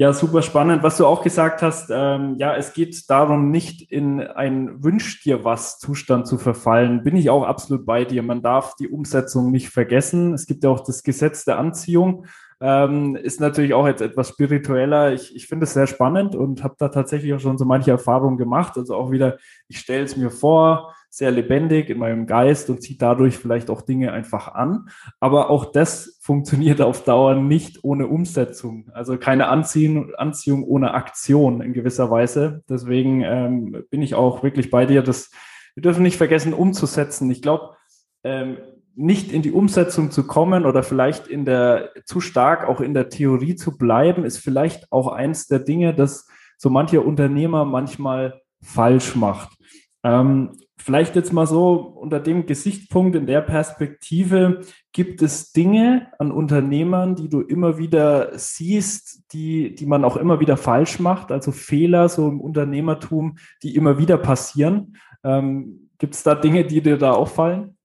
Ja, 0.00 0.12
super 0.12 0.42
spannend. 0.42 0.84
Was 0.84 0.96
du 0.96 1.06
auch 1.06 1.24
gesagt 1.24 1.60
hast, 1.60 1.90
ähm, 1.92 2.36
ja, 2.38 2.54
es 2.54 2.72
geht 2.72 3.10
darum, 3.10 3.50
nicht 3.50 3.90
in 3.90 4.20
ein 4.20 4.84
Wünsch 4.84 5.24
dir 5.24 5.44
was 5.44 5.80
Zustand 5.80 6.28
zu 6.28 6.38
verfallen. 6.38 7.02
Bin 7.02 7.16
ich 7.16 7.30
auch 7.30 7.42
absolut 7.42 7.84
bei 7.84 8.04
dir. 8.04 8.22
Man 8.22 8.40
darf 8.40 8.76
die 8.76 8.88
Umsetzung 8.88 9.50
nicht 9.50 9.70
vergessen. 9.70 10.34
Es 10.34 10.46
gibt 10.46 10.62
ja 10.62 10.70
auch 10.70 10.84
das 10.84 11.02
Gesetz 11.02 11.44
der 11.44 11.58
Anziehung. 11.58 12.26
Ähm, 12.60 13.16
ist 13.16 13.40
natürlich 13.40 13.74
auch 13.74 13.88
jetzt 13.88 14.00
etwas 14.00 14.28
spiritueller. 14.28 15.14
Ich, 15.14 15.34
ich 15.34 15.48
finde 15.48 15.64
es 15.64 15.74
sehr 15.74 15.88
spannend 15.88 16.36
und 16.36 16.62
habe 16.62 16.76
da 16.78 16.90
tatsächlich 16.90 17.34
auch 17.34 17.40
schon 17.40 17.58
so 17.58 17.64
manche 17.64 17.90
Erfahrungen 17.90 18.36
gemacht. 18.36 18.76
Also 18.76 18.94
auch 18.94 19.10
wieder, 19.10 19.38
ich 19.66 19.80
stelle 19.80 20.04
es 20.04 20.16
mir 20.16 20.30
vor, 20.30 20.94
sehr 21.10 21.30
lebendig 21.30 21.90
in 21.90 21.98
meinem 21.98 22.26
Geist 22.26 22.70
und 22.70 22.82
zieht 22.82 23.02
dadurch 23.02 23.36
vielleicht 23.36 23.70
auch 23.70 23.82
Dinge 23.82 24.12
einfach 24.12 24.54
an. 24.54 24.88
Aber 25.20 25.50
auch 25.50 25.66
das 25.66 26.18
funktioniert 26.20 26.80
auf 26.80 27.04
Dauer 27.04 27.34
nicht 27.34 27.82
ohne 27.82 28.06
Umsetzung. 28.06 28.90
Also 28.92 29.16
keine 29.16 29.48
Anziehung, 29.48 30.14
Anziehung 30.14 30.64
ohne 30.64 30.94
Aktion 30.94 31.60
in 31.60 31.72
gewisser 31.72 32.10
Weise. 32.10 32.62
Deswegen 32.68 33.22
ähm, 33.22 33.84
bin 33.90 34.02
ich 34.02 34.14
auch 34.14 34.42
wirklich 34.42 34.70
bei 34.70 34.86
dir, 34.86 35.02
dass 35.02 35.30
wir 35.74 35.82
dürfen 35.82 36.02
nicht 36.02 36.16
vergessen, 36.16 36.52
umzusetzen. 36.52 37.30
Ich 37.30 37.40
glaube, 37.40 37.76
ähm, 38.24 38.58
nicht 38.94 39.32
in 39.32 39.42
die 39.42 39.52
Umsetzung 39.52 40.10
zu 40.10 40.26
kommen 40.26 40.66
oder 40.66 40.82
vielleicht 40.82 41.28
in 41.28 41.44
der 41.44 41.90
zu 42.04 42.20
stark 42.20 42.66
auch 42.66 42.80
in 42.80 42.94
der 42.94 43.08
Theorie 43.10 43.54
zu 43.54 43.78
bleiben, 43.78 44.24
ist 44.24 44.38
vielleicht 44.38 44.90
auch 44.90 45.06
eins 45.06 45.46
der 45.46 45.60
Dinge, 45.60 45.94
dass 45.94 46.26
so 46.56 46.68
mancher 46.68 47.06
Unternehmer 47.06 47.64
manchmal 47.64 48.42
falsch 48.60 49.14
macht. 49.14 49.56
Ähm, 50.02 50.58
vielleicht 50.78 51.16
jetzt 51.16 51.32
mal 51.32 51.46
so 51.46 51.74
unter 51.74 52.20
dem 52.20 52.46
Gesichtspunkt, 52.46 53.16
in 53.16 53.26
der 53.26 53.40
Perspektive, 53.40 54.60
gibt 54.92 55.22
es 55.22 55.52
Dinge 55.52 56.08
an 56.18 56.32
Unternehmern, 56.32 57.14
die 57.14 57.28
du 57.28 57.40
immer 57.40 57.78
wieder 57.78 58.38
siehst, 58.38 59.32
die, 59.32 59.74
die 59.74 59.86
man 59.86 60.04
auch 60.04 60.16
immer 60.16 60.40
wieder 60.40 60.56
falsch 60.56 60.98
macht, 60.98 61.30
also 61.30 61.52
Fehler 61.52 62.08
so 62.08 62.28
im 62.28 62.40
Unternehmertum, 62.40 63.36
die 63.62 63.76
immer 63.76 63.98
wieder 63.98 64.18
passieren. 64.18 64.96
Ähm, 65.24 65.90
gibt 65.98 66.14
es 66.14 66.22
da 66.22 66.34
Dinge, 66.34 66.64
die 66.64 66.80
dir 66.80 66.96
da 66.96 67.12
auffallen? 67.12 67.76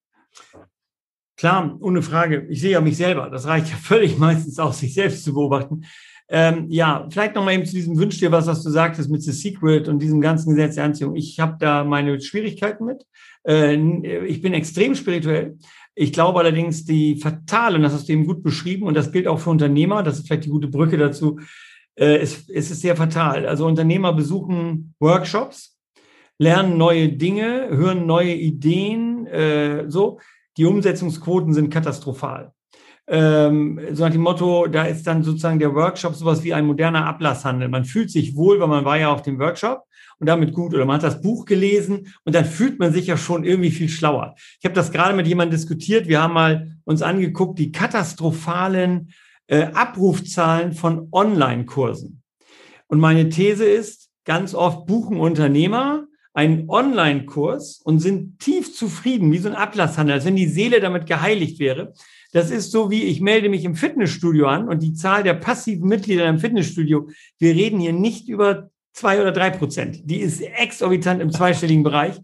Klar, 1.35 1.75
ohne 1.81 2.01
Frage. 2.01 2.45
Ich 2.49 2.61
sehe 2.61 2.71
ja 2.71 2.81
mich 2.81 2.95
selber. 2.97 3.29
Das 3.29 3.47
reicht 3.47 3.69
ja 3.69 3.75
völlig 3.75 4.17
meistens 4.19 4.59
aus, 4.59 4.79
sich 4.79 4.93
selbst 4.93 5.23
zu 5.23 5.33
beobachten. 5.33 5.85
Ähm, 6.29 6.67
ja, 6.69 7.07
vielleicht 7.09 7.35
noch 7.35 7.43
mal 7.43 7.53
eben 7.53 7.65
zu 7.65 7.73
diesem 7.73 7.97
Wünsch 7.97 8.19
dir 8.19 8.31
was, 8.31 8.47
was 8.47 8.63
du 8.63 8.69
sagtest 8.69 9.09
mit 9.09 9.21
The 9.23 9.31
Secret 9.31 9.87
und 9.87 9.99
diesem 9.99 10.21
ganzen 10.21 10.51
Gesetz 10.51 10.75
der 10.75 10.85
Anziehung. 10.85 11.15
Ich 11.15 11.39
habe 11.39 11.57
da 11.59 11.83
meine 11.83 12.19
Schwierigkeiten 12.21 12.85
mit. 12.85 13.05
Äh, 13.47 13.75
ich 14.25 14.41
bin 14.41 14.53
extrem 14.53 14.95
spirituell. 14.95 15.57
Ich 15.95 16.11
glaube 16.11 16.39
allerdings, 16.39 16.85
die 16.85 17.17
fatale, 17.17 17.75
und 17.75 17.83
das 17.83 17.93
hast 17.93 18.09
du 18.09 18.13
eben 18.13 18.25
gut 18.25 18.41
beschrieben, 18.41 18.87
und 18.87 18.95
das 18.95 19.11
gilt 19.11 19.27
auch 19.27 19.39
für 19.39 19.51
Unternehmer, 19.51 20.01
das 20.01 20.19
ist 20.19 20.27
vielleicht 20.27 20.45
die 20.45 20.49
gute 20.49 20.67
Brücke 20.67 20.97
dazu, 20.97 21.39
äh, 21.95 22.17
es, 22.17 22.49
es 22.49 22.71
ist 22.71 22.81
sehr 22.81 22.95
fatal. 22.95 23.45
Also 23.45 23.67
Unternehmer 23.67 24.13
besuchen 24.13 24.95
Workshops, 24.99 25.77
lernen 26.39 26.77
neue 26.77 27.09
Dinge, 27.09 27.67
hören 27.69 28.05
neue 28.05 28.33
Ideen, 28.33 29.27
äh, 29.27 29.89
so. 29.89 30.19
Die 30.57 30.65
Umsetzungsquoten 30.65 31.51
sind 31.53 31.71
katastrophal 31.71 32.53
ähm, 33.07 33.79
so 33.91 34.03
nach 34.03 34.11
dem 34.11 34.21
Motto, 34.21 34.67
da 34.67 34.83
ist 34.85 35.05
dann 35.05 35.23
sozusagen 35.23 35.59
der 35.59 35.75
Workshop 35.75 36.15
sowas 36.15 36.43
wie 36.43 36.53
ein 36.53 36.65
moderner 36.65 37.05
Ablasshandel. 37.05 37.67
Man 37.67 37.85
fühlt 37.85 38.09
sich 38.09 38.35
wohl, 38.35 38.59
weil 38.59 38.67
man 38.67 38.85
war 38.85 38.97
ja 38.97 39.11
auf 39.11 39.21
dem 39.21 39.39
Workshop 39.39 39.83
und 40.19 40.27
damit 40.27 40.53
gut 40.53 40.73
oder 40.73 40.85
man 40.85 40.95
hat 40.95 41.03
das 41.03 41.21
Buch 41.21 41.45
gelesen 41.45 42.13
und 42.23 42.33
dann 42.33 42.45
fühlt 42.45 42.79
man 42.79 42.93
sich 42.93 43.07
ja 43.07 43.17
schon 43.17 43.43
irgendwie 43.43 43.71
viel 43.71 43.89
schlauer. 43.89 44.35
Ich 44.59 44.65
habe 44.65 44.75
das 44.75 44.91
gerade 44.91 45.15
mit 45.15 45.27
jemandem 45.27 45.57
diskutiert. 45.57 46.07
Wir 46.07 46.21
haben 46.21 46.33
mal 46.33 46.77
uns 46.85 47.01
angeguckt, 47.01 47.59
die 47.59 47.71
katastrophalen 47.71 49.09
äh, 49.47 49.63
Abrufzahlen 49.73 50.73
von 50.73 51.09
Online-Kursen. 51.11 52.21
Und 52.87 52.99
meine 52.99 53.29
These 53.29 53.65
ist, 53.65 54.09
ganz 54.25 54.55
oft 54.55 54.85
buchen 54.85 55.19
Unternehmer 55.19 56.05
einen 56.33 56.69
Online-Kurs 56.69 57.81
und 57.83 57.99
sind 57.99 58.39
tief 58.39 58.75
zufrieden, 58.75 59.31
wie 59.31 59.37
so 59.37 59.49
ein 59.49 59.55
Ablasshandel, 59.55 60.15
als 60.15 60.25
wenn 60.25 60.35
die 60.35 60.47
Seele 60.47 60.79
damit 60.79 61.05
geheiligt 61.05 61.59
wäre. 61.59 61.93
Das 62.33 62.49
ist 62.49 62.71
so 62.71 62.89
wie, 62.89 63.03
ich 63.03 63.21
melde 63.21 63.47
mich 63.47 63.63
im 63.63 63.75
Fitnessstudio 63.75 64.47
an 64.47 64.67
und 64.67 64.81
die 64.81 64.93
Zahl 64.93 65.23
der 65.23 65.35
passiven 65.35 65.87
Mitglieder 65.87 66.27
im 66.27 66.39
Fitnessstudio, 66.39 67.07
wir 67.37 67.53
reden 67.53 67.79
hier 67.79 67.93
nicht 67.93 68.27
über 68.27 68.71
zwei 68.91 69.21
oder 69.21 69.31
drei 69.31 69.51
Prozent. 69.51 70.01
Die 70.05 70.19
ist 70.19 70.41
exorbitant 70.41 71.21
im 71.21 71.31
zweistelligen 71.31 71.83
Bereich. 71.83 72.19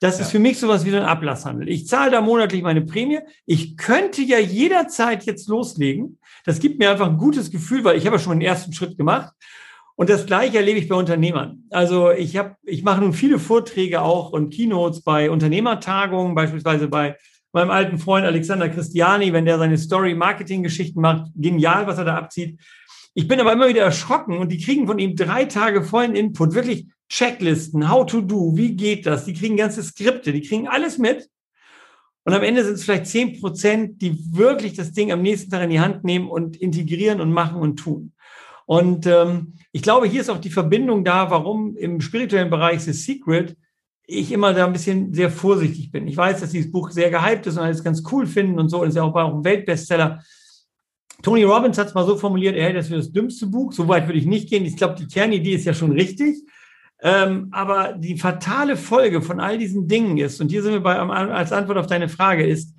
Das 0.00 0.18
ja. 0.18 0.24
ist 0.24 0.32
für 0.32 0.40
mich 0.40 0.58
sowas 0.58 0.84
wie 0.84 0.90
so 0.90 0.96
ein 0.96 1.04
Ablasshandel. 1.04 1.68
Ich 1.68 1.86
zahle 1.86 2.10
da 2.10 2.20
monatlich 2.20 2.62
meine 2.62 2.82
Prämie. 2.82 3.20
Ich 3.46 3.76
könnte 3.76 4.22
ja 4.22 4.38
jederzeit 4.38 5.24
jetzt 5.24 5.48
loslegen. 5.48 6.18
Das 6.44 6.58
gibt 6.58 6.80
mir 6.80 6.90
einfach 6.90 7.08
ein 7.08 7.18
gutes 7.18 7.52
Gefühl, 7.52 7.84
weil 7.84 7.96
ich 7.96 8.06
habe 8.06 8.16
ja 8.16 8.22
schon 8.22 8.40
den 8.40 8.46
ersten 8.46 8.72
Schritt 8.72 8.98
gemacht. 8.98 9.32
Und 9.94 10.10
das 10.10 10.26
Gleiche 10.26 10.56
erlebe 10.56 10.80
ich 10.80 10.88
bei 10.88 10.96
Unternehmern. 10.96 11.64
Also 11.70 12.10
ich 12.10 12.36
habe, 12.36 12.56
ich 12.64 12.82
mache 12.82 13.00
nun 13.00 13.12
viele 13.12 13.38
Vorträge 13.38 14.02
auch 14.02 14.32
und 14.32 14.52
Keynotes 14.52 15.02
bei 15.02 15.30
Unternehmertagungen, 15.30 16.34
beispielsweise 16.34 16.88
bei 16.88 17.16
meinem 17.52 17.70
alten 17.70 17.98
Freund 17.98 18.26
Alexander 18.26 18.68
Christiani, 18.68 19.32
wenn 19.32 19.44
der 19.44 19.58
seine 19.58 19.78
Story-Marketing-Geschichten 19.78 21.00
macht, 21.00 21.30
genial, 21.34 21.86
was 21.86 21.98
er 21.98 22.04
da 22.04 22.16
abzieht. 22.16 22.58
Ich 23.14 23.28
bin 23.28 23.40
aber 23.40 23.52
immer 23.52 23.68
wieder 23.68 23.82
erschrocken 23.82 24.38
und 24.38 24.50
die 24.50 24.58
kriegen 24.58 24.86
von 24.86 24.98
ihm 24.98 25.16
drei 25.16 25.44
Tage 25.44 25.82
vollen 25.82 26.14
Input, 26.14 26.54
wirklich 26.54 26.86
Checklisten, 27.08 27.90
how 27.90 28.06
to 28.06 28.22
do, 28.22 28.56
wie 28.56 28.74
geht 28.74 29.04
das? 29.04 29.26
Die 29.26 29.34
kriegen 29.34 29.58
ganze 29.58 29.82
Skripte, 29.82 30.32
die 30.32 30.40
kriegen 30.40 30.66
alles 30.66 30.96
mit. 30.96 31.28
Und 32.24 32.32
am 32.32 32.42
Ende 32.42 32.64
sind 32.64 32.74
es 32.74 32.84
vielleicht 32.84 33.06
zehn 33.06 33.38
Prozent, 33.38 34.00
die 34.00 34.16
wirklich 34.34 34.74
das 34.74 34.92
Ding 34.92 35.12
am 35.12 35.20
nächsten 35.20 35.50
Tag 35.50 35.62
in 35.64 35.70
die 35.70 35.80
Hand 35.80 36.04
nehmen 36.04 36.28
und 36.28 36.56
integrieren 36.56 37.20
und 37.20 37.32
machen 37.32 37.60
und 37.60 37.76
tun. 37.76 38.12
Und 38.64 39.06
ähm, 39.06 39.54
ich 39.72 39.82
glaube, 39.82 40.06
hier 40.06 40.20
ist 40.20 40.30
auch 40.30 40.38
die 40.38 40.50
Verbindung 40.50 41.04
da, 41.04 41.30
warum 41.30 41.76
im 41.76 42.00
spirituellen 42.00 42.48
Bereich 42.48 42.80
The 42.80 42.92
Secret 42.92 43.56
ich 44.12 44.32
immer 44.32 44.52
da 44.54 44.66
ein 44.66 44.72
bisschen 44.72 45.12
sehr 45.14 45.30
vorsichtig 45.30 45.90
bin. 45.90 46.06
Ich 46.06 46.16
weiß, 46.16 46.40
dass 46.40 46.50
dieses 46.50 46.70
Buch 46.70 46.90
sehr 46.90 47.10
gehypt 47.10 47.46
ist 47.46 47.56
und 47.56 47.64
alles 47.64 47.84
ganz 47.84 48.02
cool 48.10 48.26
finden 48.26 48.58
und 48.58 48.68
so. 48.68 48.82
Und 48.82 48.88
ist 48.88 48.96
ja 48.96 49.02
auch 49.02 49.14
ein 49.14 49.44
Weltbestseller. 49.44 50.22
Tony 51.22 51.44
Robbins 51.44 51.78
hat 51.78 51.88
es 51.88 51.94
mal 51.94 52.06
so 52.06 52.16
formuliert, 52.16 52.56
er 52.56 52.64
hält 52.64 52.76
das 52.76 52.88
für 52.88 52.96
das 52.96 53.12
dümmste 53.12 53.46
Buch. 53.46 53.72
So 53.72 53.88
weit 53.88 54.06
würde 54.06 54.18
ich 54.18 54.26
nicht 54.26 54.48
gehen. 54.48 54.64
Ich 54.64 54.76
glaube, 54.76 54.96
die 54.96 55.06
Kernidee 55.06 55.54
ist 55.54 55.64
ja 55.64 55.74
schon 55.74 55.92
richtig. 55.92 56.36
Ähm, 57.00 57.48
aber 57.50 57.94
die 57.94 58.16
fatale 58.16 58.76
Folge 58.76 59.22
von 59.22 59.40
all 59.40 59.58
diesen 59.58 59.88
Dingen 59.88 60.18
ist, 60.18 60.40
und 60.40 60.50
hier 60.50 60.62
sind 60.62 60.72
wir 60.72 60.80
bei, 60.80 60.96
als 60.96 61.52
Antwort 61.52 61.78
auf 61.78 61.86
deine 61.86 62.08
Frage, 62.08 62.46
ist, 62.46 62.76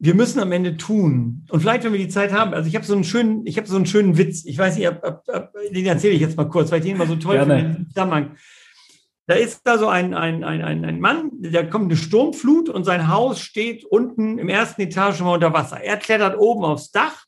wir 0.00 0.14
müssen 0.14 0.40
am 0.40 0.52
Ende 0.52 0.76
tun. 0.76 1.46
Und 1.48 1.60
vielleicht, 1.60 1.84
wenn 1.84 1.92
wir 1.92 2.00
die 2.00 2.08
Zeit 2.08 2.32
haben, 2.32 2.52
also 2.52 2.68
ich 2.68 2.74
habe 2.74 2.84
so 2.84 2.94
einen 2.94 3.04
schönen, 3.04 3.46
ich 3.46 3.56
habe 3.56 3.68
so 3.68 3.76
einen 3.76 3.86
schönen 3.86 4.18
Witz. 4.18 4.44
Ich 4.44 4.58
weiß 4.58 4.76
nicht, 4.76 4.88
ab, 4.88 5.04
ab, 5.04 5.22
ab, 5.32 5.52
den 5.72 5.86
erzähle 5.86 6.14
ich 6.14 6.20
jetzt 6.20 6.36
mal 6.36 6.48
kurz, 6.48 6.70
weil 6.70 6.80
ich 6.80 6.86
den 6.86 6.96
immer 6.96 7.06
so 7.06 7.16
toll 7.16 7.38
finde 7.38 7.76
im 7.78 7.88
Zusammenhang. 7.88 8.36
Da 9.26 9.34
ist 9.34 9.62
da 9.64 9.78
so 9.78 9.88
ein, 9.88 10.12
ein, 10.12 10.44
ein, 10.44 10.62
ein, 10.62 10.84
ein 10.84 11.00
Mann, 11.00 11.30
da 11.32 11.62
kommt 11.62 11.86
eine 11.86 11.96
Sturmflut 11.96 12.68
und 12.68 12.84
sein 12.84 13.08
Haus 13.08 13.40
steht 13.40 13.84
unten 13.86 14.38
im 14.38 14.50
ersten 14.50 14.82
Etage 14.82 15.20
mal 15.20 15.34
unter 15.34 15.54
Wasser. 15.54 15.80
Er 15.80 15.96
klettert 15.96 16.38
oben 16.38 16.64
aufs 16.64 16.90
Dach, 16.90 17.24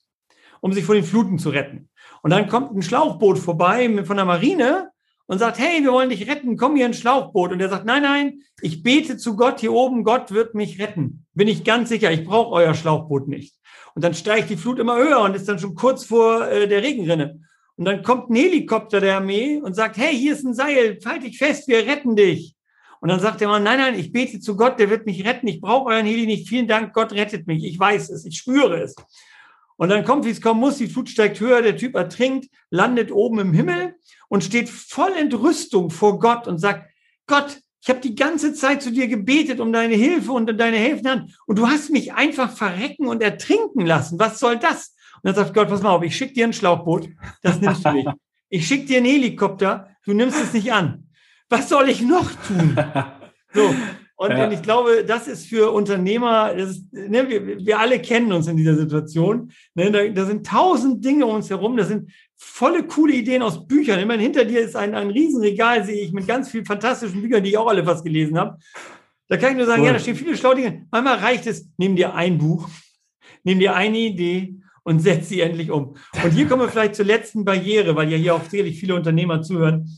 um 0.61 0.73
sich 0.75 0.85
vor 0.85 0.95
den 0.95 1.05
Fluten 1.05 1.39
zu 1.39 1.49
retten. 1.49 1.89
Und 2.23 2.31
dann 2.31 2.49
kommt 2.49 2.77
ein 2.77 2.83
Schlauchboot 2.83 3.39
vorbei 3.39 4.05
von 4.05 4.17
der 4.17 4.27
Marine 4.27 4.91
und 5.27 5.39
sagt, 5.39 5.59
hey, 5.59 5.83
wir 5.83 5.93
wollen 5.93 6.11
dich 6.11 6.29
retten, 6.29 6.57
komm 6.57 6.77
hier 6.77 6.87
ins 6.87 6.99
Schlauchboot. 6.99 7.53
Und 7.53 7.61
er 7.61 7.69
sagt, 7.69 7.87
nein, 7.87 8.03
nein, 8.03 8.41
ich 8.61 8.83
bete 8.83 9.17
zu 9.17 9.35
Gott 9.37 9.61
hier 9.61 9.73
oben, 9.73 10.05
Gott 10.05 10.33
wird 10.33 10.55
mich 10.55 10.81
retten. 10.81 11.25
Bin 11.33 11.49
ich 11.49 11.65
ganz 11.65 11.89
sicher, 11.89 12.11
ich 12.13 12.25
brauche 12.25 12.53
euer 12.53 12.75
Schlauchboot 12.75 13.27
nicht. 13.27 13.57
Und 13.95 14.05
dann 14.05 14.15
steigt 14.15 14.51
die 14.51 14.57
Flut 14.57 14.79
immer 14.79 14.97
höher 14.97 15.21
und 15.21 15.35
ist 15.35 15.49
dann 15.49 15.59
schon 15.59 15.75
kurz 15.75 16.05
vor 16.05 16.47
äh, 16.47 16.69
der 16.69 16.83
Regenrinne. 16.83 17.41
Und 17.77 17.85
dann 17.85 18.03
kommt 18.03 18.31
ein 18.31 18.37
Helikopter 18.37 19.01
der 19.01 19.17
Armee 19.17 19.61
und 19.63 19.75
sagt, 19.75 19.99
hey, 19.99 20.17
hier 20.17 20.33
ist 20.33 20.45
ein 20.45 20.55
Seil, 20.55 20.99
halt 21.05 21.23
dich 21.23 21.39
fest, 21.39 21.69
wir 21.69 21.87
retten 21.87 22.17
dich. 22.17 22.55
Und 23.01 23.11
dann 23.11 23.21
sagt 23.21 23.41
der 23.41 23.49
Mann, 23.49 23.63
nein, 23.63 23.79
nein, 23.79 23.99
ich 23.99 24.13
bete 24.13 24.41
zu 24.41 24.57
Gott, 24.57 24.79
der 24.79 24.89
wird 24.89 25.05
mich 25.07 25.25
retten, 25.27 25.47
ich 25.47 25.61
brauche 25.61 25.91
euren 25.91 26.07
Heli 26.07 26.27
nicht, 26.27 26.49
vielen 26.49 26.67
Dank, 26.67 26.95
Gott 26.95 27.13
rettet 27.13 27.47
mich, 27.47 27.65
ich 27.65 27.79
weiß 27.79 28.09
es, 28.11 28.25
ich 28.25 28.39
spüre 28.39 28.81
es. 28.81 28.97
Und 29.77 29.91
dann 29.91 30.05
kommt, 30.05 30.25
wie 30.25 30.31
es 30.31 30.41
kommen 30.41 30.61
muss, 30.61 30.79
die 30.79 30.89
Flut 30.89 31.11
steigt 31.11 31.39
höher, 31.39 31.61
der 31.61 31.77
Typ 31.77 31.95
ertrinkt, 31.95 32.49
landet 32.71 33.13
oben 33.13 33.39
im 33.41 33.53
Himmel 33.53 33.95
und 34.29 34.43
steht 34.43 34.71
voll 34.71 35.13
Entrüstung 35.13 35.91
vor 35.91 36.19
Gott 36.19 36.49
und 36.49 36.59
sagt, 36.59 36.91
Gott, 37.27 37.61
ich 37.83 37.91
habe 37.91 38.01
die 38.01 38.17
ganze 38.17 38.55
Zeit 38.55 38.83
zu 38.83 38.91
dir 38.91 39.07
gebetet 39.07 39.61
um 39.61 39.73
deine 39.73 39.95
Hilfe 39.95 40.33
und 40.33 40.47
deine 40.59 40.77
helfende 40.77 41.27
und 41.47 41.59
du 41.59 41.69
hast 41.69 41.91
mich 41.91 42.15
einfach 42.15 42.51
verrecken 42.51 43.07
und 43.07 43.23
ertrinken 43.23 43.87
lassen. 43.87 44.19
Was 44.19 44.41
soll 44.41 44.59
das? 44.59 44.96
Dann 45.27 45.35
sagt 45.35 45.55
Gott, 45.55 45.69
pass 45.69 45.83
mal 45.83 45.91
auf, 45.91 46.05
ich 46.05 46.17
schicke 46.17 46.35
dir 46.35 46.47
ein 46.47 46.53
Schlauchboot, 46.53 47.09
das 47.43 47.61
nimmst 47.61 47.85
du 47.85 47.91
nicht. 47.91 48.09
Ich 48.49 48.65
schicke 48.65 48.87
dir 48.87 48.99
einen 48.99 49.07
Helikopter, 49.07 49.89
du 50.05 50.13
nimmst 50.13 50.41
es 50.41 50.53
nicht 50.53 50.73
an. 50.73 51.09
Was 51.49 51.69
soll 51.69 51.89
ich 51.89 52.01
noch 52.01 52.31
tun? 52.47 52.79
So. 53.53 53.75
Und, 54.17 54.31
ja. 54.31 54.51
ich 54.51 54.63
glaube, 54.63 55.05
das 55.05 55.27
ist 55.27 55.47
für 55.47 55.73
Unternehmer, 55.73 56.53
ist, 56.53 56.93
ne, 56.93 57.29
wir, 57.29 57.59
wir 57.59 57.79
alle 57.81 58.01
kennen 58.01 58.33
uns 58.33 58.47
in 58.47 58.57
dieser 58.57 58.77
Situation. 58.77 59.51
Ne, 59.75 59.91
da, 59.91 60.07
da 60.07 60.27
sind 60.27 60.47
tausend 60.47 61.05
Dinge 61.05 61.27
um 61.27 61.35
uns 61.35 61.51
herum, 61.51 61.77
da 61.77 61.85
sind 61.85 62.13
volle 62.37 62.87
coole 62.87 63.15
Ideen 63.15 63.43
aus 63.43 63.67
Büchern. 63.67 63.99
Immerhin 63.99 64.23
hinter 64.23 64.45
dir 64.45 64.61
ist 64.61 64.77
ein, 64.77 64.95
ein 64.95 65.11
Riesenregal, 65.11 65.85
sehe 65.85 66.03
ich, 66.03 66.13
mit 66.13 66.29
ganz 66.29 66.51
vielen 66.51 66.67
fantastischen 66.67 67.21
Büchern, 67.21 67.43
die 67.43 67.51
ich 67.51 67.59
auch 67.59 67.67
alle 67.67 67.85
was 67.85 68.05
gelesen 68.05 68.39
habe. 68.39 68.59
Da 69.29 69.39
kann 69.39 69.51
ich 69.51 69.57
nur 69.57 69.67
sagen, 69.67 69.81
cool. 69.81 69.89
ja, 69.89 69.93
da 69.93 69.99
stehen 69.99 70.15
viele 70.15 70.37
schlaue 70.37 70.55
Dinge. 70.55 70.87
Manchmal 70.93 71.19
reicht 71.19 71.49
es, 71.49 71.69
nimm 71.79 71.97
dir 71.97 72.15
ein 72.15 72.39
Buch, 72.39 72.69
nimm 73.43 73.59
dir 73.59 73.75
eine 73.75 73.99
Idee 73.99 74.61
und 74.87 75.01
setz 75.01 75.29
sie 75.29 75.41
endlich 75.41 75.73
um. 75.73 75.97
Und 76.23 76.31
hier 76.31 76.47
kommen 76.47 76.63
wir 76.63 76.69
vielleicht 76.69 76.95
zur 76.95 77.05
letzten 77.05 77.45
Barriere, 77.45 77.97
weil 77.97 78.09
ja 78.09 78.17
hier 78.17 78.37
auch 78.37 78.45
sicherlich 78.49 78.79
viele 78.79 78.95
Unternehmer 78.95 79.43
zuhören. 79.43 79.91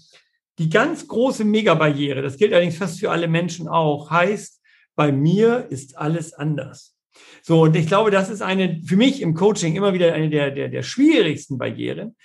Die 0.59 0.71
ganz 0.71 1.07
große 1.07 1.45
Megabarriere, 1.45 2.23
das 2.23 2.39
gilt 2.39 2.55
allerdings 2.55 2.79
fast 2.79 2.99
für 2.99 3.11
alle 3.11 3.29
Menschen 3.29 3.69
auch, 3.69 4.11
heißt, 4.11 4.63
bei 4.97 5.13
mir 5.13 5.67
ist 5.69 5.99
alles 5.99 6.33
anders. 6.33 6.97
So, 7.43 7.63
und 7.63 7.77
ich 7.77 7.87
glaube, 7.87 8.11
das 8.11 8.31
ist 8.31 8.41
eine, 8.41 8.81
für 8.83 8.97
mich 8.97 9.21
im 9.21 9.35
Coaching 9.35 9.77
immer 9.77 9.93
wieder 9.93 10.15
eine 10.15 10.31
der, 10.31 10.51
der, 10.53 10.69
der 10.69 10.83
schwierigsten 10.83 11.59
Barrieren. 11.59 12.17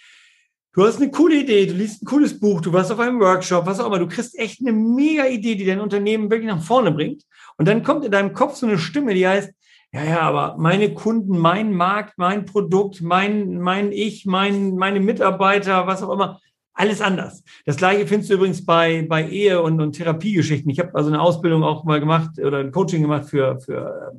Du 0.72 0.86
hast 0.86 1.02
eine 1.02 1.12
coole 1.12 1.42
Idee, 1.42 1.66
du 1.66 1.74
liest 1.74 2.02
ein 2.02 2.06
cooles 2.06 2.40
Buch, 2.40 2.62
du 2.62 2.72
warst 2.72 2.94
auf 2.94 3.00
einem 3.00 3.20
Workshop, 3.20 3.66
was 3.66 3.82
auch 3.82 3.88
immer, 3.88 4.00
du 4.00 4.08
kriegst 4.08 4.40
echt 4.40 4.62
eine 4.62 4.72
mega 4.72 5.26
Idee, 5.26 5.56
die 5.56 5.66
dein 5.66 5.82
Unternehmen 5.82 6.32
wirklich 6.32 6.48
nach 6.48 6.64
vorne 6.64 6.92
bringt. 6.94 7.24
Und 7.58 7.68
dann 7.68 7.84
kommt 7.84 8.06
in 8.06 8.12
deinem 8.12 8.34
Kopf 8.34 8.56
so 8.56 8.66
eine 8.66 8.78
Stimme, 8.78 9.14
die 9.14 9.28
heißt, 9.28 9.52
ja, 9.94 10.04
ja, 10.04 10.20
aber 10.22 10.56
meine 10.58 10.94
Kunden, 10.94 11.38
mein 11.38 11.72
Markt, 11.72 12.18
mein 12.18 12.46
Produkt, 12.46 13.02
mein, 13.02 13.60
mein 13.60 13.92
Ich, 13.92 14.26
mein, 14.26 14.76
meine 14.76 15.00
Mitarbeiter, 15.00 15.86
was 15.86 16.02
auch 16.02 16.12
immer, 16.12 16.40
alles 16.74 17.02
anders. 17.02 17.44
Das 17.66 17.78
gleiche 17.78 18.08
findest 18.08 18.32
du 18.32 18.36
übrigens 18.36 18.66
bei, 18.66 19.06
bei 19.08 19.28
Ehe- 19.30 19.62
und, 19.62 19.80
und 19.80 19.94
Therapiegeschichten. 19.94 20.72
Ich 20.72 20.80
habe 20.80 20.96
also 20.96 21.10
eine 21.10 21.22
Ausbildung 21.22 21.64
auch 21.64 21.84
mal 21.84 22.00
gemacht 22.00 22.40
oder 22.40 22.60
ein 22.60 22.72
Coaching 22.72 23.04
gemacht 23.04 23.30
für, 23.30 23.60
für 23.60 24.14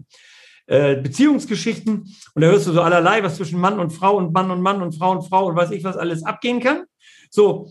äh, 0.66 0.97
Beziehungsgeschichten. 0.97 2.07
Und 2.35 2.43
da 2.43 2.47
hörst 2.47 2.69
du 2.69 2.73
so 2.73 2.81
allerlei, 2.81 3.23
was 3.25 3.37
zwischen 3.37 3.61
Mann 3.61 3.81
und 3.81 3.90
Frau 3.90 4.16
und 4.16 4.33
Mann 4.33 4.52
und 4.52 4.62
Mann 4.62 4.81
und 4.81 4.95
Frau 4.95 5.11
und 5.11 5.23
Frau 5.23 5.47
und 5.47 5.57
weiß 5.57 5.73
ich 5.73 5.83
was 5.83 5.97
alles 5.97 6.25
abgehen 6.25 6.61
kann. 6.61 6.85
So. 7.31 7.69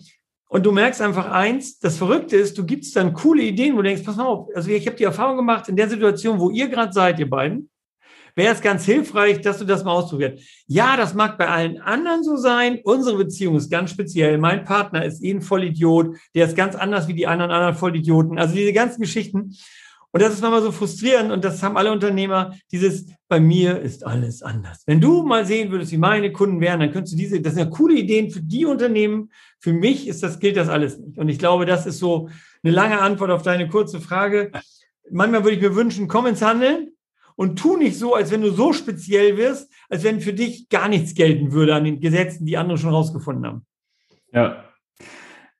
Und 0.50 0.66
du 0.66 0.72
merkst 0.72 1.02
einfach 1.02 1.32
eins, 1.32 1.80
das 1.80 1.98
Verrückte 1.98 2.36
ist, 2.36 2.58
du 2.58 2.66
gibst 2.66 2.96
dann 2.96 3.14
coole 3.14 3.44
Ideen, 3.44 3.74
wo 3.74 3.78
du 3.78 3.84
denkst, 3.84 4.04
pass 4.04 4.18
mal 4.18 4.26
auf, 4.26 4.50
also 4.54 4.70
ich 4.70 4.86
habe 4.86 4.98
die 4.98 5.06
Erfahrung 5.06 5.38
gemacht, 5.38 5.68
in 5.70 5.76
der 5.76 5.90
Situation, 5.90 6.40
wo 6.40 6.52
ihr 6.52 6.68
gerade 6.68 6.94
seid, 6.94 7.18
ihr 7.18 7.30
beiden, 7.30 7.70
wäre 8.36 8.54
es 8.54 8.62
ganz 8.62 8.86
hilfreich, 8.86 9.42
dass 9.42 9.60
du 9.60 9.66
das 9.66 9.84
mal 9.84 9.92
ausprobierst. 9.92 10.44
Ja, 10.68 10.98
das 10.98 11.14
mag 11.14 11.38
bei 11.38 11.48
allen 11.48 11.80
anderen 11.82 12.24
so 12.24 12.36
sein. 12.38 12.80
Unsere 12.84 13.18
Beziehung 13.18 13.56
ist 13.56 13.70
ganz 13.70 13.92
speziell. 13.92 14.38
Mein 14.38 14.64
Partner 14.64 15.06
ist 15.06 15.24
eh 15.24 15.32
ein 15.32 15.42
Vollidiot. 15.42 16.18
Der 16.36 16.46
ist 16.48 16.56
ganz 16.56 16.76
anders 16.76 17.08
wie 17.08 17.14
die 17.14 17.28
anderen 17.28 17.52
anderen 17.52 17.76
Vollidioten. 17.76 18.40
Also 18.40 18.56
diese 18.56 18.74
ganzen 18.74 19.02
Geschichten. 19.02 19.56
Und 20.12 20.22
das 20.22 20.34
ist 20.34 20.42
manchmal 20.42 20.62
so 20.62 20.72
frustrierend 20.72 21.32
und 21.32 21.44
das 21.44 21.64
haben 21.64 21.76
alle 21.76 21.92
Unternehmer, 21.92 22.56
dieses, 22.72 23.08
bei 23.28 23.40
mir 23.40 23.80
ist 23.80 24.06
alles 24.06 24.44
anders. 24.44 24.84
Wenn 24.86 25.02
du 25.02 25.24
mal 25.24 25.44
sehen 25.44 25.72
würdest, 25.72 25.92
wie 25.92 25.98
meine 25.98 26.32
Kunden 26.32 26.62
wären, 26.62 26.82
dann 26.82 26.92
könntest 26.92 27.14
du 27.14 27.18
diese, 27.18 27.42
das 27.42 27.56
sind 27.56 27.64
ja 27.64 27.70
coole 27.76 27.96
Ideen 27.96 28.30
für 28.30 28.42
die 28.42 28.68
Unternehmen. 28.68 29.32
Für 29.60 29.74
mich 29.74 30.08
ist 30.08 30.22
das, 30.22 30.38
gilt 30.38 30.56
das 30.56 30.70
alles 30.70 31.00
nicht. 31.00 31.18
Und 31.18 31.30
ich 31.30 31.40
glaube, 31.40 31.66
das 31.66 31.88
ist 31.88 31.98
so 31.98 32.30
eine 32.62 32.72
lange 32.72 33.02
Antwort 33.02 33.32
auf 33.32 33.42
deine 33.42 33.68
kurze 33.68 34.00
Frage. 34.00 34.52
Manchmal 35.10 35.44
würde 35.44 35.56
ich 35.56 35.64
mir 35.64 35.76
wünschen, 35.76 36.08
komm 36.08 36.28
ins 36.28 36.44
Handeln 36.44 36.93
und 37.36 37.58
tu 37.58 37.78
nicht 37.78 37.98
so, 37.98 38.16
als 38.16 38.32
wenn 38.32 38.42
du 38.42 38.52
so 38.52 38.74
speziell 38.74 39.38
wirst, 39.38 39.72
als 39.90 40.04
wenn 40.04 40.22
für 40.22 40.34
dich 40.34 40.70
gar 40.70 40.88
nichts 40.88 41.14
gelten 41.14 41.52
würde 41.52 41.76
an 41.76 41.84
den 41.84 42.00
Gesetzen, 42.00 42.46
die 42.46 42.58
andere 42.58 42.78
schon 42.78 42.94
rausgefunden 42.94 43.46
haben. 43.46 43.66
Ja. 44.32 44.64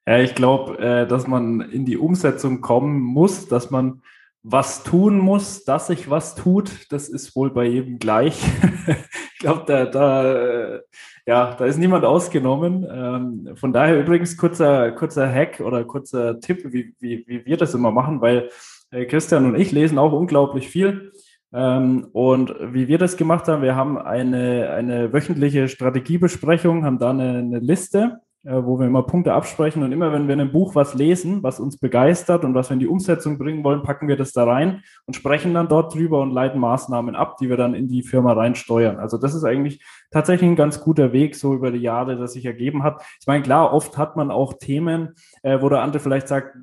Ja, 0.06 0.20
ich 0.20 0.36
glaube, 0.36 0.78
äh, 0.80 1.08
dass 1.08 1.28
man 1.28 1.62
in 1.62 1.86
die 1.86 1.98
Umsetzung 1.98 2.60
kommen 2.60 3.00
muss, 3.00 3.48
dass 3.48 3.72
man 3.72 4.02
was 4.44 4.84
tun 4.84 5.18
muss, 5.18 5.64
dass 5.64 5.88
sich 5.88 6.10
was 6.10 6.36
tut, 6.36 6.92
das 6.92 7.08
ist 7.08 7.34
wohl 7.36 7.52
bei 7.52 7.66
jedem 7.66 7.98
gleich. 7.98 8.44
ich 9.34 9.40
glaube, 9.40 9.64
da, 9.66 9.86
da, 9.86 10.80
ja, 11.26 11.56
da 11.56 11.66
ist 11.66 11.78
niemand 11.78 12.04
ausgenommen. 12.04 12.86
Ähm, 12.92 13.56
von 13.56 13.72
daher 13.72 13.98
übrigens 13.98 14.36
kurzer, 14.36 14.92
kurzer 14.92 15.32
Hack 15.32 15.62
oder 15.62 15.86
kurzer 15.86 16.42
Tipp, 16.42 16.74
wie, 16.74 16.94
wie, 17.00 17.24
wie 17.26 17.46
wir 17.46 17.56
das 17.56 17.74
immer 17.74 17.92
machen, 17.92 18.20
weil 18.20 18.50
äh, 18.92 19.06
Christian 19.06 19.46
und 19.46 19.56
ich 19.56 19.72
lesen 19.72 19.98
auch 19.98 20.12
unglaublich 20.12 20.68
viel 20.68 21.14
und 21.54 22.56
wie 22.74 22.88
wir 22.88 22.98
das 22.98 23.16
gemacht 23.16 23.48
haben, 23.48 23.62
wir 23.62 23.76
haben 23.76 23.98
eine, 23.98 24.72
eine 24.72 25.14
wöchentliche 25.14 25.68
Strategiebesprechung, 25.68 26.84
haben 26.84 26.98
da 26.98 27.12
eine, 27.12 27.38
eine 27.38 27.60
Liste 27.60 28.22
äh, 28.46 28.62
wo 28.62 28.78
wir 28.78 28.88
immer 28.88 29.04
Punkte 29.04 29.32
absprechen 29.32 29.84
und 29.84 29.94
immer 29.94 30.12
wenn 30.12 30.28
wir 30.28 30.34
in 30.34 30.42
einem 30.42 30.52
Buch 30.52 30.76
was 30.76 30.96
lesen, 30.96 31.44
was 31.44 31.62
uns 31.62 31.78
begeistert 31.78 32.44
und 32.44 32.54
was 32.54 32.70
wir 32.70 32.74
in 32.74 32.82
die 32.82 32.88
Umsetzung 32.88 33.38
bringen 33.38 33.64
wollen, 33.64 33.84
packen 33.84 34.10
wir 34.10 34.18
das 34.18 34.34
da 34.34 34.44
rein 34.44 34.84
und 35.06 35.14
sprechen 35.14 35.54
dann 35.54 35.70
dort 35.70 35.94
drüber 35.94 36.20
und 36.20 36.32
leiten 36.32 36.60
Maßnahmen 36.60 37.16
ab, 37.16 37.38
die 37.38 37.48
wir 37.48 37.56
dann 37.56 37.74
in 37.74 37.88
die 37.88 38.04
Firma 38.04 38.34
reinsteuern. 38.34 39.00
Also 39.00 39.18
das 39.18 39.34
ist 39.34 39.46
eigentlich 39.46 39.82
tatsächlich 40.12 40.50
ein 40.50 40.58
ganz 40.58 40.82
guter 40.82 41.14
Weg 41.14 41.36
so 41.36 41.54
über 41.54 41.72
die 41.72 41.80
Jahre, 41.80 42.18
das 42.18 42.34
sich 42.34 42.44
ergeben 42.44 42.84
hat. 42.84 43.02
Ich 43.22 43.28
meine, 43.28 43.44
klar, 43.44 43.72
oft 43.72 43.98
hat 43.98 44.18
man 44.18 44.30
auch 44.30 44.56
Themen, 44.56 45.14
äh, 45.42 45.62
wo 45.62 45.70
der 45.70 45.82
andere 45.82 46.02
vielleicht 46.02 46.28
sagt, 46.28 46.58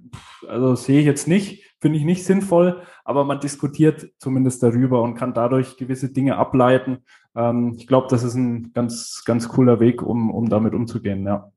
also 0.46 0.74
sehe 0.74 1.00
ich 1.00 1.06
jetzt 1.06 1.28
nicht, 1.28 1.64
finde 1.80 1.98
ich 1.98 2.04
nicht 2.04 2.24
sinnvoll, 2.24 2.82
aber 3.04 3.24
man 3.24 3.40
diskutiert 3.40 4.10
zumindest 4.18 4.62
darüber 4.62 5.02
und 5.02 5.14
kann 5.14 5.34
dadurch 5.34 5.76
gewisse 5.76 6.12
Dinge 6.12 6.36
ableiten. 6.36 7.04
Ähm, 7.34 7.74
ich 7.78 7.86
glaube, 7.86 8.08
das 8.10 8.22
ist 8.22 8.34
ein 8.34 8.72
ganz, 8.72 9.22
ganz 9.24 9.48
cooler 9.48 9.80
Weg, 9.80 10.02
um, 10.02 10.30
um 10.30 10.48
damit 10.48 10.74
umzugehen, 10.74 11.24
ja. 11.24 11.50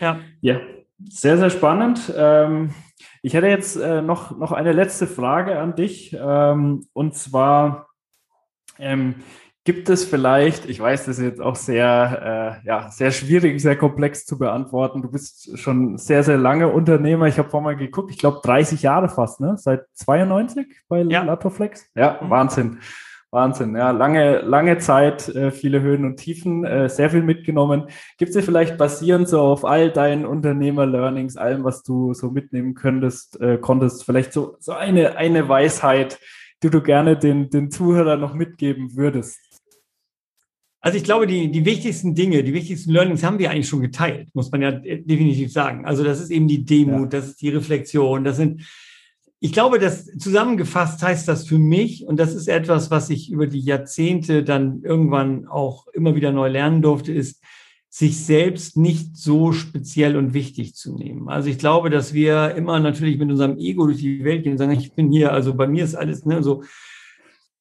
Ja. 0.00 0.20
Ja, 0.40 0.60
sehr, 1.08 1.36
sehr 1.38 1.50
spannend. 1.50 2.12
Ähm, 2.16 2.70
ich 3.22 3.34
hätte 3.34 3.48
jetzt 3.48 3.76
äh, 3.76 4.00
noch, 4.00 4.36
noch 4.36 4.52
eine 4.52 4.72
letzte 4.72 5.06
Frage 5.06 5.58
an 5.58 5.74
dich. 5.74 6.16
Ähm, 6.18 6.86
und 6.92 7.14
zwar 7.14 7.88
ähm, 8.78 9.16
gibt 9.68 9.90
es 9.90 10.02
vielleicht, 10.02 10.66
ich 10.66 10.80
weiß, 10.80 11.04
das 11.04 11.18
ist 11.18 11.24
jetzt 11.24 11.42
auch 11.42 11.54
sehr, 11.54 12.62
äh, 12.64 12.66
ja, 12.66 12.90
sehr 12.90 13.10
schwierig, 13.10 13.60
sehr 13.60 13.76
komplex 13.76 14.24
zu 14.24 14.38
beantworten. 14.38 15.02
Du 15.02 15.10
bist 15.10 15.58
schon 15.58 15.98
sehr, 15.98 16.22
sehr 16.22 16.38
lange 16.38 16.68
Unternehmer. 16.68 17.26
Ich 17.26 17.36
habe 17.36 17.50
vorhin 17.50 17.64
mal 17.64 17.76
geguckt, 17.76 18.10
ich 18.10 18.16
glaube 18.16 18.40
30 18.42 18.80
Jahre 18.80 19.10
fast, 19.10 19.40
ne? 19.40 19.56
Seit 19.58 19.82
92 19.92 20.68
bei 20.88 21.02
ja. 21.02 21.22
Latoflex. 21.22 21.90
Ja, 21.94 22.18
mhm. 22.18 22.30
Wahnsinn. 22.30 22.78
Wahnsinn, 23.30 23.76
ja, 23.76 23.90
lange, 23.90 24.38
lange 24.38 24.78
Zeit, 24.78 25.28
äh, 25.28 25.50
viele 25.50 25.82
Höhen 25.82 26.06
und 26.06 26.16
Tiefen, 26.16 26.64
äh, 26.64 26.88
sehr 26.88 27.10
viel 27.10 27.22
mitgenommen. 27.22 27.88
Gibt 28.16 28.30
es 28.30 28.36
dir 28.36 28.42
vielleicht 28.42 28.78
basierend 28.78 29.28
so 29.28 29.42
auf 29.42 29.66
all 29.66 29.90
deinen 29.90 30.24
Unternehmer-Learnings, 30.24 31.36
allem, 31.36 31.62
was 31.62 31.82
du 31.82 32.14
so 32.14 32.30
mitnehmen 32.30 32.72
könntest, 32.72 33.38
äh, 33.42 33.58
konntest, 33.58 34.04
vielleicht 34.04 34.32
so, 34.32 34.56
so 34.60 34.72
eine, 34.72 35.18
eine 35.18 35.46
Weisheit, 35.46 36.18
die 36.62 36.70
du 36.70 36.80
gerne 36.80 37.18
den, 37.18 37.50
den 37.50 37.70
Zuhörer 37.70 38.16
noch 38.16 38.32
mitgeben 38.32 38.96
würdest? 38.96 39.47
Also 40.80 40.96
ich 40.96 41.04
glaube, 41.04 41.26
die, 41.26 41.50
die 41.50 41.64
wichtigsten 41.64 42.14
Dinge, 42.14 42.44
die 42.44 42.54
wichtigsten 42.54 42.92
Learnings 42.92 43.24
haben 43.24 43.38
wir 43.38 43.50
eigentlich 43.50 43.68
schon 43.68 43.80
geteilt, 43.80 44.28
muss 44.34 44.50
man 44.52 44.62
ja 44.62 44.70
definitiv 44.70 45.52
sagen. 45.52 45.84
Also 45.84 46.04
das 46.04 46.20
ist 46.20 46.30
eben 46.30 46.46
die 46.46 46.64
Demut, 46.64 47.12
ja. 47.12 47.18
das 47.18 47.28
ist 47.30 47.42
die 47.42 47.48
Reflexion, 47.48 48.24
das 48.24 48.36
sind 48.36 48.62
ich 49.40 49.52
glaube, 49.52 49.78
dass 49.78 50.06
zusammengefasst 50.18 51.00
heißt 51.00 51.28
das 51.28 51.46
für 51.46 51.58
mich, 51.58 52.04
und 52.04 52.18
das 52.18 52.34
ist 52.34 52.48
etwas, 52.48 52.90
was 52.90 53.08
ich 53.08 53.30
über 53.30 53.46
die 53.46 53.60
Jahrzehnte 53.60 54.42
dann 54.42 54.82
irgendwann 54.82 55.46
auch 55.46 55.86
immer 55.92 56.16
wieder 56.16 56.32
neu 56.32 56.48
lernen 56.48 56.82
durfte, 56.82 57.12
ist, 57.12 57.40
sich 57.90 58.18
selbst 58.18 58.76
nicht 58.76 59.16
so 59.16 59.52
speziell 59.52 60.16
und 60.16 60.34
wichtig 60.34 60.74
zu 60.74 60.94
nehmen. 60.94 61.28
Also 61.28 61.48
ich 61.48 61.58
glaube, 61.58 61.88
dass 61.88 62.12
wir 62.12 62.54
immer 62.54 62.78
natürlich 62.80 63.18
mit 63.18 63.30
unserem 63.30 63.56
Ego 63.56 63.86
durch 63.86 63.98
die 63.98 64.24
Welt 64.24 64.42
gehen 64.42 64.52
und 64.52 64.58
sagen, 64.58 64.72
ich 64.72 64.92
bin 64.92 65.10
hier, 65.10 65.32
also 65.32 65.54
bei 65.54 65.66
mir 65.66 65.84
ist 65.84 65.94
alles 65.94 66.24
ne, 66.26 66.42
so. 66.42 66.64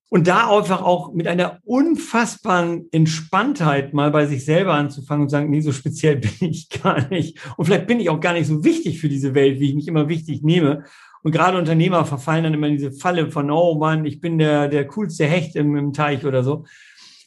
Und 0.10 0.28
da 0.28 0.58
einfach 0.58 0.82
auch 0.82 1.14
mit 1.14 1.28
einer 1.28 1.60
unfassbaren 1.66 2.88
Entspanntheit 2.92 3.94
mal 3.94 4.10
bei 4.10 4.26
sich 4.26 4.46
selber 4.46 4.74
anzufangen 4.74 5.24
und 5.24 5.30
sagen, 5.30 5.50
nee, 5.50 5.60
so 5.60 5.74
speziell 5.74 6.16
bin 6.40 6.50
ich 6.50 6.70
gar 6.70 7.10
nicht. 7.10 7.40
Und 7.58 7.66
vielleicht 7.66 7.88
bin 7.88 8.00
ich 8.00 8.10
auch 8.10 8.22
gar 8.22 8.34
nicht 8.34 8.48
so 8.48 8.64
wichtig 8.64 9.02
für 9.02 9.10
diese 9.10 9.34
Welt, 9.34 9.60
wie 9.60 9.70
ich 9.70 9.76
mich 9.76 9.88
immer 9.88 10.08
wichtig 10.08 10.44
nehme. 10.44 10.86
Und 11.24 11.32
gerade 11.32 11.58
Unternehmer 11.58 12.06
verfallen 12.06 12.46
dann 12.46 12.54
immer 12.54 12.68
in 12.68 12.78
diese 12.78 12.94
Falle 12.94 13.30
von, 13.32 13.52
oh 13.52 13.78
Mann, 13.78 14.06
ich 14.06 14.22
bin 14.22 14.38
der, 14.38 14.70
der 14.70 14.88
coolste 14.88 15.26
Hecht 15.26 15.58
im, 15.58 15.76
im 15.76 15.92
Teich 15.92 16.26
oder 16.26 16.42
so. 16.42 16.66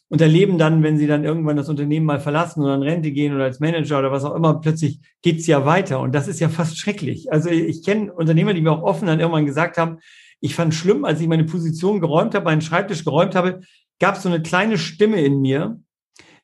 Und 0.09 0.23
erleben 0.23 0.57
dann, 0.57 0.83
wenn 0.83 0.97
sie 0.97 1.07
dann 1.07 1.23
irgendwann 1.23 1.57
das 1.57 1.69
Unternehmen 1.69 2.07
mal 2.07 2.19
verlassen 2.19 2.63
oder 2.63 2.75
in 2.75 2.83
Rente 2.83 3.13
gehen 3.13 3.35
oder 3.35 3.45
als 3.45 3.61
Manager 3.61 3.99
oder 3.99 4.11
was 4.11 4.25
auch 4.25 4.35
immer, 4.35 4.59
plötzlich 4.59 5.01
geht's 5.23 5.47
ja 5.47 5.67
weiter. 5.67 6.01
Und 6.01 6.15
das 6.15 6.29
ist 6.29 6.41
ja 6.41 6.49
fast 6.49 6.79
schrecklich. 6.79 7.31
Also 7.31 7.51
ich 7.51 7.85
kenne 7.85 8.13
Unternehmer, 8.13 8.55
die 8.55 8.63
mir 8.63 8.73
auch 8.73 8.83
offen 8.83 9.07
dann 9.07 9.21
irgendwann 9.21 9.47
gesagt 9.47 9.77
haben, 9.77 9.99
ich 10.41 10.55
fand 10.55 10.75
schlimm, 10.75 11.05
als 11.05 11.21
ich 11.21 11.29
meine 11.29 11.45
Position 11.45 12.01
geräumt 12.01 12.35
habe, 12.35 12.47
meinen 12.47 12.63
Schreibtisch 12.63 13.05
geräumt 13.05 13.35
habe, 13.35 13.61
gab 13.99 14.17
es 14.17 14.23
so 14.23 14.29
eine 14.29 14.43
kleine 14.43 14.79
Stimme 14.79 15.21
in 15.21 15.41
mir, 15.41 15.81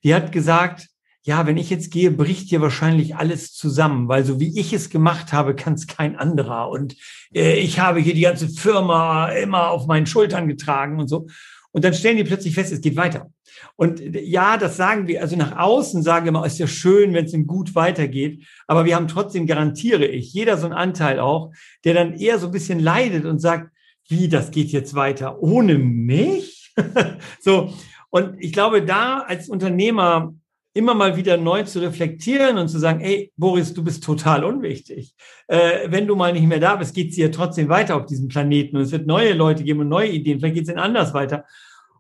die 0.05 0.15
hat 0.15 0.33
gesagt, 0.33 0.89
ja, 1.23 1.45
wenn 1.45 1.57
ich 1.57 1.71
jetzt 1.71 1.91
gehe, 1.91 2.13
bricht 2.13 2.49
hier 2.49 2.61
wahrscheinlich 2.61 3.17
alles 3.17 3.53
zusammen, 3.53 4.07
weil 4.07 4.25
so 4.25 4.39
wie 4.39 4.59
ich 4.61 4.73
es 4.73 4.91
gemacht 4.91 5.33
habe, 5.33 5.57
kann 5.57 5.75
es 5.75 5.89
kein 5.89 6.15
anderer. 6.15 6.71
Und 6.71 6.95
äh, 7.35 7.59
ich 7.59 7.81
habe 7.81 7.99
hier 7.99 8.15
die 8.15 8.21
ganze 8.21 8.49
Firma 8.49 9.31
immer 9.31 9.71
auf 9.71 9.89
meinen 9.89 10.07
Schultern 10.07 10.47
getragen 10.47 11.01
und 11.01 11.09
so. 11.09 11.27
Und 11.73 11.85
dann 11.85 11.95
stellen 11.95 12.17
die 12.17 12.23
plötzlich 12.23 12.55
fest, 12.55 12.73
es 12.73 12.81
geht 12.81 12.95
weiter. 12.95 13.29
Und 13.75 14.01
äh, 14.01 14.23
ja, 14.23 14.57
das 14.57 14.77
sagen 14.77 15.09
wir, 15.09 15.21
also 15.21 15.35
nach 15.35 15.57
außen 15.57 16.05
sagen 16.05 16.27
wir 16.27 16.29
immer, 16.29 16.47
ist 16.47 16.61
ja 16.61 16.69
schön, 16.69 17.13
wenn 17.13 17.25
es 17.25 17.33
ihm 17.33 17.49
gut 17.49 17.75
weitergeht. 17.75 18.47
Aber 18.69 18.85
wir 18.85 18.95
haben 18.95 19.09
trotzdem, 19.09 19.49
garantiere 19.49 20.07
ich, 20.07 20.33
jeder 20.33 20.57
so 20.59 20.67
einen 20.67 20.75
Anteil 20.75 21.19
auch, 21.19 21.51
der 21.85 21.95
dann 21.95 22.15
eher 22.15 22.39
so 22.39 22.47
ein 22.47 22.53
bisschen 22.53 22.79
leidet 22.79 23.25
und 23.25 23.41
sagt, 23.41 23.73
wie, 24.09 24.29
das 24.29 24.51
geht 24.51 24.69
jetzt 24.69 24.95
weiter 24.95 25.43
ohne 25.43 25.79
mich? 25.79 26.75
so. 27.41 27.73
Und 28.11 28.37
ich 28.39 28.53
glaube, 28.53 28.83
da 28.83 29.21
als 29.21 29.49
Unternehmer 29.49 30.35
immer 30.77 30.95
mal 30.95 31.17
wieder 31.17 31.39
neu 31.39 31.63
zu 31.63 31.81
reflektieren 31.81 32.59
und 32.59 32.69
zu 32.69 32.79
sagen, 32.79 33.01
ey, 33.01 33.33
Boris, 33.37 33.73
du 33.73 33.83
bist 33.83 34.05
total 34.05 34.45
unwichtig. 34.45 35.15
Äh, 35.49 35.91
wenn 35.91 36.07
du 36.07 36.15
mal 36.15 36.35
nicht 36.35 36.47
mehr 36.47 36.61
da 36.61 36.77
bist, 36.77 36.95
geht 36.95 37.11
es 37.11 37.17
ja 37.17 37.31
trotzdem 37.31 37.71
weiter 37.71 37.97
auf 37.97 38.05
diesem 38.05 38.29
Planeten 38.29 38.77
und 38.77 38.83
es 38.83 38.93
wird 38.93 39.07
neue 39.07 39.33
Leute 39.33 39.65
geben 39.65 39.81
und 39.81 39.89
neue 39.89 40.11
Ideen, 40.11 40.39
vielleicht 40.39 40.55
geht 40.55 40.69
es 40.69 40.75
anders 40.75 41.15
weiter. 41.15 41.45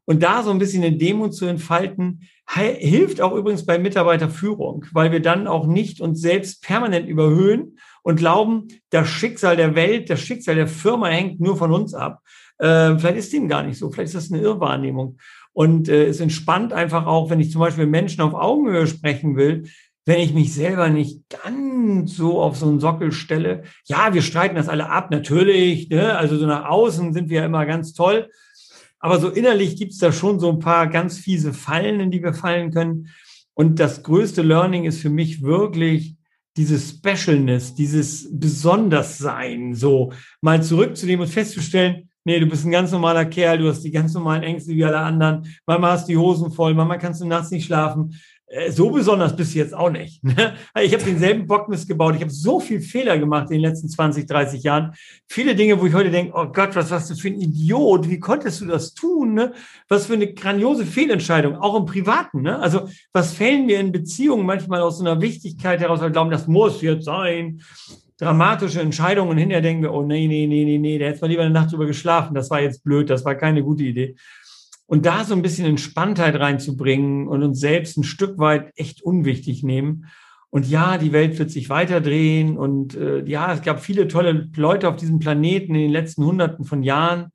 Und 0.04 0.22
da 0.22 0.42
so 0.42 0.50
ein 0.50 0.58
bisschen 0.58 0.84
eine 0.84 0.96
Demut 0.96 1.34
zu 1.34 1.46
entfalten, 1.46 2.28
hilft 2.48 3.20
auch 3.20 3.34
übrigens 3.34 3.66
bei 3.66 3.78
Mitarbeiterführung, 3.78 4.84
weil 4.92 5.10
wir 5.10 5.20
dann 5.20 5.48
auch 5.48 5.66
nicht 5.66 6.00
uns 6.00 6.20
selbst 6.20 6.62
permanent 6.62 7.08
überhöhen 7.08 7.78
und 8.06 8.14
glauben, 8.14 8.68
das 8.90 9.08
Schicksal 9.08 9.56
der 9.56 9.74
Welt, 9.74 10.10
das 10.10 10.20
Schicksal 10.20 10.54
der 10.54 10.68
Firma 10.68 11.08
hängt 11.08 11.40
nur 11.40 11.56
von 11.56 11.72
uns 11.72 11.92
ab. 11.92 12.20
Äh, 12.58 12.96
vielleicht 12.96 13.16
ist 13.16 13.32
dem 13.32 13.48
gar 13.48 13.64
nicht 13.64 13.80
so, 13.80 13.90
vielleicht 13.90 14.14
ist 14.14 14.14
das 14.14 14.30
eine 14.30 14.40
Irrwahrnehmung. 14.42 15.18
Und 15.52 15.88
äh, 15.88 16.06
es 16.06 16.20
entspannt 16.20 16.72
einfach 16.72 17.06
auch, 17.06 17.30
wenn 17.30 17.40
ich 17.40 17.50
zum 17.50 17.62
Beispiel 17.62 17.86
Menschen 17.86 18.20
auf 18.20 18.34
Augenhöhe 18.34 18.86
sprechen 18.86 19.34
will, 19.36 19.64
wenn 20.04 20.20
ich 20.20 20.32
mich 20.32 20.54
selber 20.54 20.88
nicht 20.88 21.22
ganz 21.42 22.16
so 22.16 22.40
auf 22.40 22.56
so 22.56 22.68
einen 22.68 22.78
Sockel 22.78 23.10
stelle. 23.10 23.64
Ja, 23.86 24.14
wir 24.14 24.22
streiten 24.22 24.54
das 24.54 24.68
alle 24.68 24.88
ab, 24.88 25.10
natürlich. 25.10 25.88
Ne? 25.88 26.16
Also 26.16 26.36
so 26.36 26.46
nach 26.46 26.66
außen 26.66 27.12
sind 27.12 27.28
wir 27.28 27.40
ja 27.40 27.46
immer 27.46 27.66
ganz 27.66 27.92
toll. 27.92 28.30
Aber 29.00 29.18
so 29.18 29.30
innerlich 29.30 29.76
gibt's 29.76 29.98
da 29.98 30.12
schon 30.12 30.38
so 30.38 30.48
ein 30.48 30.60
paar 30.60 30.86
ganz 30.86 31.18
fiese 31.18 31.52
Fallen, 31.52 31.98
in 31.98 32.12
die 32.12 32.22
wir 32.22 32.34
fallen 32.34 32.70
können. 32.70 33.08
Und 33.52 33.80
das 33.80 34.04
größte 34.04 34.42
Learning 34.42 34.84
ist 34.84 35.00
für 35.00 35.10
mich 35.10 35.42
wirklich 35.42 36.15
dieses 36.56 36.90
Specialness, 36.90 37.74
dieses 37.74 38.28
Besonderssein, 38.32 39.74
so 39.74 40.12
mal 40.40 40.62
zurückzunehmen 40.62 41.26
und 41.26 41.32
festzustellen, 41.32 42.08
nee, 42.24 42.40
du 42.40 42.46
bist 42.46 42.64
ein 42.64 42.70
ganz 42.70 42.90
normaler 42.92 43.24
Kerl, 43.26 43.58
du 43.58 43.68
hast 43.68 43.82
die 43.82 43.90
ganz 43.90 44.14
normalen 44.14 44.42
Ängste 44.42 44.72
wie 44.72 44.84
alle 44.84 44.98
anderen, 44.98 45.46
Mama 45.66 45.92
hast 45.92 46.08
die 46.08 46.16
Hosen 46.16 46.50
voll, 46.50 46.74
Mama 46.74 46.96
kannst 46.96 47.20
du 47.20 47.26
nachts 47.26 47.50
nicht 47.50 47.66
schlafen. 47.66 48.14
Äh, 48.48 48.70
so 48.70 48.90
besonders 48.90 49.34
bist 49.34 49.54
du 49.54 49.58
jetzt 49.58 49.74
auch 49.74 49.90
nicht. 49.90 50.22
Ne? 50.22 50.54
Ich 50.80 50.92
habe 50.92 51.02
denselben 51.02 51.46
Bockmist 51.46 51.88
gebaut. 51.88 52.14
Ich 52.16 52.22
habe 52.22 52.30
so 52.30 52.60
viel 52.60 52.80
Fehler 52.80 53.18
gemacht 53.18 53.50
in 53.50 53.56
den 53.56 53.62
letzten 53.62 53.88
20, 53.88 54.26
30 54.26 54.62
Jahren. 54.62 54.94
Viele 55.28 55.54
Dinge, 55.54 55.80
wo 55.80 55.86
ich 55.86 55.94
heute 55.94 56.10
denke, 56.10 56.32
oh 56.34 56.46
Gott, 56.46 56.74
was 56.74 56.90
warst 56.90 57.10
du 57.10 57.14
für 57.14 57.28
ein 57.28 57.40
Idiot? 57.40 58.08
Wie 58.08 58.20
konntest 58.20 58.60
du 58.60 58.66
das 58.66 58.94
tun? 58.94 59.34
Ne? 59.34 59.52
Was 59.88 60.06
für 60.06 60.14
eine 60.14 60.32
grandiose 60.32 60.86
Fehlentscheidung, 60.86 61.56
auch 61.56 61.76
im 61.76 61.86
Privaten. 61.86 62.42
Ne? 62.42 62.58
Also 62.58 62.88
was 63.12 63.32
fällen 63.32 63.68
wir 63.68 63.80
in 63.80 63.92
Beziehungen 63.92 64.46
manchmal 64.46 64.80
aus 64.80 64.98
so 64.98 65.04
einer 65.04 65.20
Wichtigkeit 65.20 65.80
heraus, 65.80 66.00
weil 66.00 66.08
wir 66.08 66.12
glauben, 66.12 66.30
das 66.30 66.46
muss 66.46 66.82
jetzt 66.82 67.04
sein 67.04 67.62
dramatische 68.18 68.80
Entscheidungen 68.80 69.30
und 69.30 69.36
hinterher 69.36 69.60
denken 69.60 69.82
wir, 69.82 69.92
oh 69.92 70.02
nee, 70.02 70.26
nee, 70.26 70.46
nee, 70.46 70.64
nee, 70.64 70.78
nee, 70.78 70.98
da 70.98 71.04
hätte 71.04 71.20
man 71.20 71.30
lieber 71.30 71.42
eine 71.42 71.52
Nacht 71.52 71.70
drüber 71.70 71.84
geschlafen, 71.84 72.34
das 72.34 72.48
war 72.48 72.62
jetzt 72.62 72.82
blöd, 72.82 73.10
das 73.10 73.26
war 73.26 73.34
keine 73.34 73.62
gute 73.62 73.84
Idee. 73.84 74.16
Und 74.86 75.04
da 75.04 75.24
so 75.24 75.34
ein 75.34 75.42
bisschen 75.42 75.66
Entspanntheit 75.66 76.38
reinzubringen 76.38 77.26
und 77.26 77.42
uns 77.42 77.60
selbst 77.60 77.98
ein 77.98 78.04
Stück 78.04 78.38
weit 78.38 78.72
echt 78.76 79.02
unwichtig 79.02 79.62
nehmen. 79.64 80.06
Und 80.50 80.68
ja, 80.68 80.96
die 80.96 81.12
Welt 81.12 81.38
wird 81.38 81.50
sich 81.50 81.68
weiterdrehen 81.68 82.56
und 82.56 82.94
äh, 82.94 83.24
ja, 83.24 83.52
es 83.52 83.62
gab 83.62 83.80
viele 83.80 84.08
tolle 84.08 84.48
Leute 84.56 84.88
auf 84.88 84.96
diesem 84.96 85.18
Planeten 85.18 85.74
in 85.74 85.82
den 85.82 85.90
letzten 85.90 86.24
Hunderten 86.24 86.64
von 86.64 86.82
Jahren. 86.82 87.32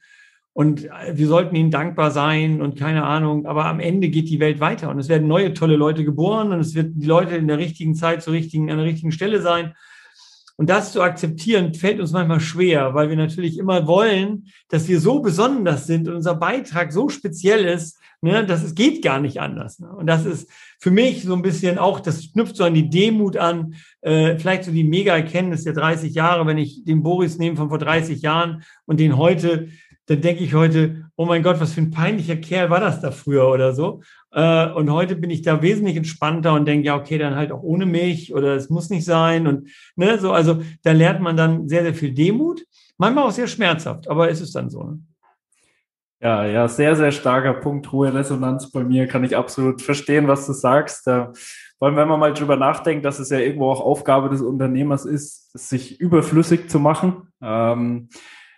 Und 0.54 0.86
äh, 0.86 1.16
wir 1.16 1.28
sollten 1.28 1.56
ihnen 1.56 1.72
dankbar 1.72 2.12
sein 2.12 2.62
und 2.62 2.80
keine 2.80 3.04
Ahnung. 3.04 3.46
Aber 3.46 3.66
am 3.66 3.80
Ende 3.80 4.10
geht 4.10 4.30
die 4.30 4.40
Welt 4.40 4.60
weiter 4.60 4.90
und 4.90 4.98
es 4.98 5.10
werden 5.10 5.28
neue 5.28 5.54
tolle 5.54 5.76
Leute 5.76 6.06
geboren 6.06 6.52
und 6.52 6.60
es 6.60 6.74
wird 6.74 6.94
die 6.96 7.06
Leute 7.06 7.36
in 7.36 7.48
der 7.48 7.58
richtigen 7.58 7.96
Zeit 7.96 8.24
zur 8.24 8.34
richtigen, 8.34 8.72
an 8.72 8.78
der 8.78 8.86
richtigen 8.86 9.12
Stelle 9.12 9.42
sein. 9.42 9.74
Und 10.58 10.70
das 10.70 10.92
zu 10.92 11.02
akzeptieren, 11.02 11.74
fällt 11.74 12.00
uns 12.00 12.12
manchmal 12.12 12.40
schwer, 12.40 12.94
weil 12.94 13.10
wir 13.10 13.16
natürlich 13.18 13.58
immer 13.58 13.88
wollen, 13.88 14.48
dass 14.70 14.88
wir 14.88 15.00
so 15.00 15.20
besonders 15.20 15.88
sind 15.88 16.08
und 16.08 16.16
unser 16.16 16.36
Beitrag 16.36 16.92
so 16.92 17.10
speziell 17.10 17.66
ist, 17.66 17.98
ne, 18.22 18.46
dass 18.46 18.64
es 18.64 18.76
geht 18.76 19.04
gar 19.04 19.20
nicht 19.20 19.40
anders. 19.40 19.80
Ne? 19.80 19.92
Und 19.92 20.08
das 20.08 20.26
ist 20.26 20.50
für 20.80 20.92
mich 20.92 21.24
so 21.24 21.34
ein 21.34 21.42
bisschen 21.42 21.78
auch, 21.78 22.00
das 22.00 22.32
knüpft 22.32 22.56
so 22.56 22.64
an 22.64 22.74
die 22.74 22.90
Demut 22.90 23.38
an, 23.38 23.76
äh, 24.02 24.38
vielleicht 24.38 24.64
so 24.66 24.72
die 24.72 24.84
Mega-Erkenntnis 24.84 25.64
der 25.64 25.74
30 25.74 26.14
Jahre, 26.14 26.46
wenn 26.46 26.58
ich 26.58 26.84
den 26.84 27.04
Boris 27.04 27.38
nehme 27.38 27.58
von 27.58 27.70
vor 27.70 27.80
30 27.80 28.22
Jahren 28.22 28.64
und 28.86 29.00
den 29.00 29.18
heute, 29.18 29.70
dann 30.12 30.20
denke 30.20 30.44
ich 30.44 30.54
heute, 30.54 31.06
oh 31.16 31.26
mein 31.26 31.42
Gott, 31.42 31.62
was 31.62 31.74
für 31.74 31.80
ein 31.80 31.90
peinlicher 31.90 32.36
Kerl 32.36 32.70
war 32.70 32.82
das 32.82 33.00
da 33.00 33.12
früher 33.12 33.48
oder 33.48 33.74
so. 33.74 34.02
Äh, 34.34 34.70
und 34.72 34.92
heute 34.92 35.16
bin 35.16 35.30
ich 35.30 35.42
da 35.42 35.62
wesentlich 35.62 35.96
entspannter 35.96 36.54
und 36.54 36.66
denke, 36.66 36.88
ja, 36.88 36.98
okay, 36.98 37.18
dann 37.18 37.36
halt 37.36 37.54
auch 37.54 37.64
ohne 37.64 37.86
mich 37.86 38.34
oder 38.34 38.56
es 38.56 38.70
muss 38.70 38.90
nicht 38.90 39.06
sein. 39.06 39.48
Und 39.48 39.70
ne, 39.96 40.20
so, 40.20 40.34
also 40.34 40.62
da 40.84 40.92
lernt 40.92 41.22
man 41.22 41.38
dann 41.38 41.70
sehr, 41.70 41.84
sehr 41.84 41.94
viel 41.94 42.14
Demut. 42.14 42.62
Manchmal 42.98 43.24
auch 43.24 43.32
sehr 43.32 43.48
schmerzhaft, 43.48 44.10
aber 44.10 44.30
es 44.30 44.42
ist 44.42 44.54
dann 44.54 44.70
so. 44.70 44.84
Ne? 44.84 45.00
Ja, 46.20 46.46
ja, 46.46 46.68
sehr, 46.68 46.98
sehr 46.98 47.14
starker 47.14 47.54
Punkt, 47.54 47.90
hohe 47.94 48.14
Resonanz 48.14 48.70
bei 48.70 48.84
mir, 48.84 49.08
kann 49.08 49.24
ich 49.24 49.38
absolut 49.38 49.82
verstehen, 49.82 50.28
was 50.28 50.46
du 50.46 50.52
sagst. 50.52 51.06
vor 51.06 51.32
allem, 51.80 51.96
wenn 51.96 52.08
man 52.10 52.20
mal 52.20 52.34
drüber 52.34 52.58
nachdenkt, 52.58 53.06
dass 53.06 53.18
es 53.18 53.30
ja 53.30 53.40
irgendwo 53.40 53.72
auch 53.72 53.80
Aufgabe 53.80 54.30
des 54.30 54.42
Unternehmers 54.42 55.06
ist, 55.06 55.58
sich 55.58 56.02
überflüssig 56.02 56.70
zu 56.70 56.80
machen. 56.80 57.30
Ähm, 57.42 58.10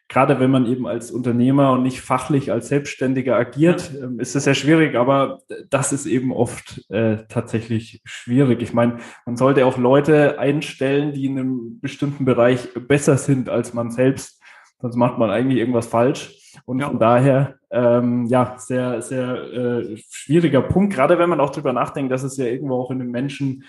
gerade 0.10 0.39
wenn 0.39 0.52
man 0.52 0.66
eben 0.66 0.86
als 0.86 1.12
Unternehmer 1.12 1.72
und 1.72 1.84
nicht 1.84 2.02
fachlich 2.02 2.52
als 2.52 2.68
Selbstständiger 2.68 3.36
agiert. 3.36 3.92
Ähm, 4.00 4.20
ist 4.20 4.36
es 4.36 4.44
sehr 4.44 4.54
schwierig, 4.54 4.96
aber 4.96 5.39
das 5.70 5.94
ist 5.94 6.06
eben 6.06 6.32
oft 6.32 6.89
äh, 6.89 7.26
tatsächlich 7.30 8.02
schwierig. 8.06 8.62
Ich 8.62 8.74
meine, 8.74 8.98
man 9.26 9.38
sollte 9.38 9.66
auch 9.66 9.78
Leute 9.78 10.39
einstellen, 10.39 11.13
die 11.13 11.26
in 11.26 11.39
einem 11.39 11.80
bestimmten 11.80 12.26
Bereich 12.26 12.70
besser 12.88 13.18
sind 13.18 13.50
als 13.50 13.74
man 13.74 13.92
selbst, 13.92 14.42
sonst 14.82 14.96
macht 14.96 15.18
man 15.18 15.30
eigentlich 15.30 15.60
irgendwas 15.60 15.88
falsch. 15.88 16.39
Und 16.66 16.80
ja. 16.80 16.88
von 16.88 17.00
daher, 17.00 17.56
ähm, 17.72 18.28
ja, 18.28 18.56
sehr, 18.58 19.02
sehr 19.02 19.36
äh, 19.36 19.98
schwieriger 20.12 20.62
Punkt, 20.62 20.94
gerade 20.94 21.18
wenn 21.18 21.30
man 21.30 21.39
auch 21.39 21.50
drüber 21.50 21.74
nachdenkt, 21.74 22.12
dass 22.12 22.22
es 22.22 22.38
ja 22.38 22.46
irgendwo 22.46 22.76
auch 22.76 22.92
in 22.92 23.00
den 23.00 23.10
Menschen 23.10 23.63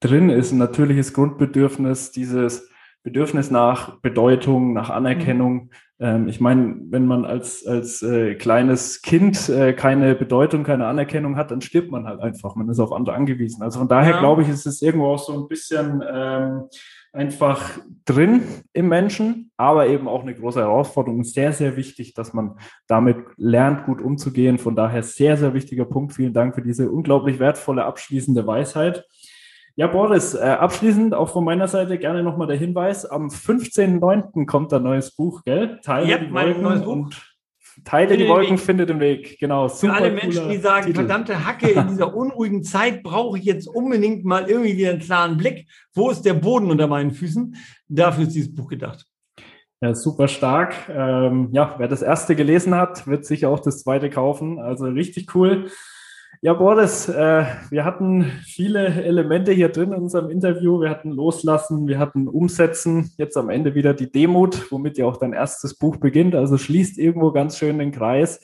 drin 0.00 0.28
ist, 0.28 0.52
ein 0.52 0.58
natürliches 0.58 1.14
Grundbedürfnis, 1.14 2.12
dieses 2.12 2.68
Bedürfnis 3.06 3.52
nach 3.52 4.00
Bedeutung, 4.00 4.72
nach 4.72 4.90
Anerkennung. 4.90 5.54
Mhm. 5.54 5.70
Ähm, 6.00 6.28
ich 6.28 6.40
meine, 6.40 6.76
wenn 6.90 7.06
man 7.06 7.24
als, 7.24 7.64
als 7.64 8.02
äh, 8.02 8.34
kleines 8.34 9.00
Kind 9.00 9.48
äh, 9.48 9.72
keine 9.74 10.16
Bedeutung, 10.16 10.64
keine 10.64 10.88
Anerkennung 10.88 11.36
hat, 11.36 11.52
dann 11.52 11.60
stirbt 11.60 11.92
man 11.92 12.04
halt 12.04 12.18
einfach. 12.18 12.56
Man 12.56 12.68
ist 12.68 12.80
auf 12.80 12.92
andere 12.92 13.14
angewiesen. 13.14 13.62
Also 13.62 13.78
von 13.78 13.86
daher 13.86 14.14
ja. 14.14 14.18
glaube 14.18 14.42
ich, 14.42 14.48
ist 14.48 14.66
es 14.66 14.82
irgendwo 14.82 15.06
auch 15.06 15.20
so 15.20 15.40
ein 15.40 15.46
bisschen 15.46 16.02
ähm, 16.12 16.64
einfach 17.12 17.78
drin 18.04 18.42
im 18.72 18.88
Menschen, 18.88 19.52
aber 19.56 19.86
eben 19.86 20.08
auch 20.08 20.22
eine 20.22 20.34
große 20.34 20.58
Herausforderung. 20.58 21.22
Sehr, 21.22 21.52
sehr 21.52 21.76
wichtig, 21.76 22.12
dass 22.12 22.34
man 22.34 22.58
damit 22.88 23.18
lernt, 23.36 23.86
gut 23.86 24.02
umzugehen. 24.02 24.58
Von 24.58 24.74
daher 24.74 25.04
sehr, 25.04 25.36
sehr 25.36 25.54
wichtiger 25.54 25.84
Punkt. 25.84 26.12
Vielen 26.12 26.32
Dank 26.32 26.56
für 26.56 26.62
diese 26.62 26.90
unglaublich 26.90 27.38
wertvolle 27.38 27.84
abschließende 27.84 28.44
Weisheit. 28.48 29.04
Ja, 29.78 29.88
Boris, 29.88 30.32
äh, 30.32 30.38
abschließend 30.38 31.12
auch 31.12 31.28
von 31.28 31.44
meiner 31.44 31.68
Seite 31.68 31.98
gerne 31.98 32.22
nochmal 32.22 32.46
der 32.46 32.56
Hinweis. 32.56 33.04
Am 33.04 33.28
15.09. 33.28 34.46
kommt 34.46 34.72
ein 34.72 34.82
neues 34.82 35.14
Buch, 35.14 35.44
gell? 35.44 35.80
Teile 35.82 36.10
ja, 36.10 36.16
die 36.16 36.32
Wolken 36.32 36.62
neues 36.62 36.82
Buch. 36.82 36.92
und 36.92 37.36
Teile 37.84 38.08
finde 38.08 38.24
die 38.24 38.30
Wolken, 38.30 38.52
Weg. 38.52 38.60
finde 38.60 38.86
den 38.86 39.00
Weg. 39.00 39.38
Genau. 39.38 39.68
Super 39.68 39.94
Für 39.94 40.00
alle 40.00 40.12
Menschen, 40.12 40.48
die 40.48 40.56
sagen, 40.56 40.86
Titel. 40.86 40.96
verdammte 40.96 41.44
Hacke, 41.44 41.68
in 41.68 41.88
dieser 41.88 42.14
unruhigen 42.14 42.64
Zeit 42.64 43.02
brauche 43.02 43.38
ich 43.38 43.44
jetzt 43.44 43.68
unbedingt 43.68 44.24
mal 44.24 44.48
irgendwie 44.48 44.78
wieder 44.78 44.90
einen 44.90 45.00
klaren 45.00 45.36
Blick. 45.36 45.68
Wo 45.92 46.08
ist 46.08 46.22
der 46.22 46.32
Boden 46.32 46.70
unter 46.70 46.86
meinen 46.86 47.10
Füßen? 47.10 47.54
Dafür 47.88 48.22
ist 48.22 48.34
dieses 48.34 48.54
Buch 48.54 48.68
gedacht. 48.68 49.04
Ja, 49.82 49.94
super 49.94 50.26
stark. 50.26 50.74
Ähm, 50.88 51.50
ja, 51.52 51.74
wer 51.76 51.88
das 51.88 52.00
erste 52.00 52.34
gelesen 52.34 52.74
hat, 52.74 53.06
wird 53.06 53.26
sich 53.26 53.44
auch 53.44 53.60
das 53.60 53.82
zweite 53.82 54.08
kaufen. 54.08 54.58
Also 54.58 54.86
richtig 54.86 55.34
cool. 55.34 55.68
Ja, 56.46 56.52
Boris, 56.54 57.08
äh, 57.08 57.44
wir 57.70 57.84
hatten 57.84 58.30
viele 58.44 59.02
Elemente 59.02 59.50
hier 59.50 59.68
drin 59.68 59.90
in 59.90 60.02
unserem 60.02 60.30
Interview. 60.30 60.80
Wir 60.80 60.90
hatten 60.90 61.10
Loslassen, 61.10 61.88
wir 61.88 61.98
hatten 61.98 62.28
Umsetzen, 62.28 63.10
jetzt 63.18 63.36
am 63.36 63.50
Ende 63.50 63.74
wieder 63.74 63.94
die 63.94 64.12
Demut, 64.12 64.70
womit 64.70 64.96
ja 64.96 65.06
auch 65.06 65.16
dein 65.16 65.32
erstes 65.32 65.76
Buch 65.76 65.96
beginnt. 65.96 66.36
Also 66.36 66.56
schließt 66.56 66.98
irgendwo 66.98 67.32
ganz 67.32 67.58
schön 67.58 67.80
den 67.80 67.90
Kreis. 67.90 68.40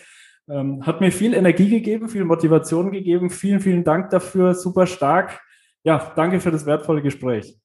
Ähm, 0.51 0.85
hat 0.85 1.01
mir 1.01 1.13
viel 1.13 1.33
Energie 1.33 1.71
gegeben, 1.71 2.09
viel 2.09 2.25
Motivation 2.25 2.91
gegeben. 2.91 3.31
Vielen, 3.31 3.61
vielen 3.61 3.85
Dank 3.85 4.11
dafür. 4.11 4.55
Super 4.55 4.89
stark. 4.89 5.41
Ja, 5.85 6.13
danke 6.17 6.41
für 6.41 6.51
das 6.51 6.67
wertvolle 6.67 7.03
Gespräch. 7.03 7.57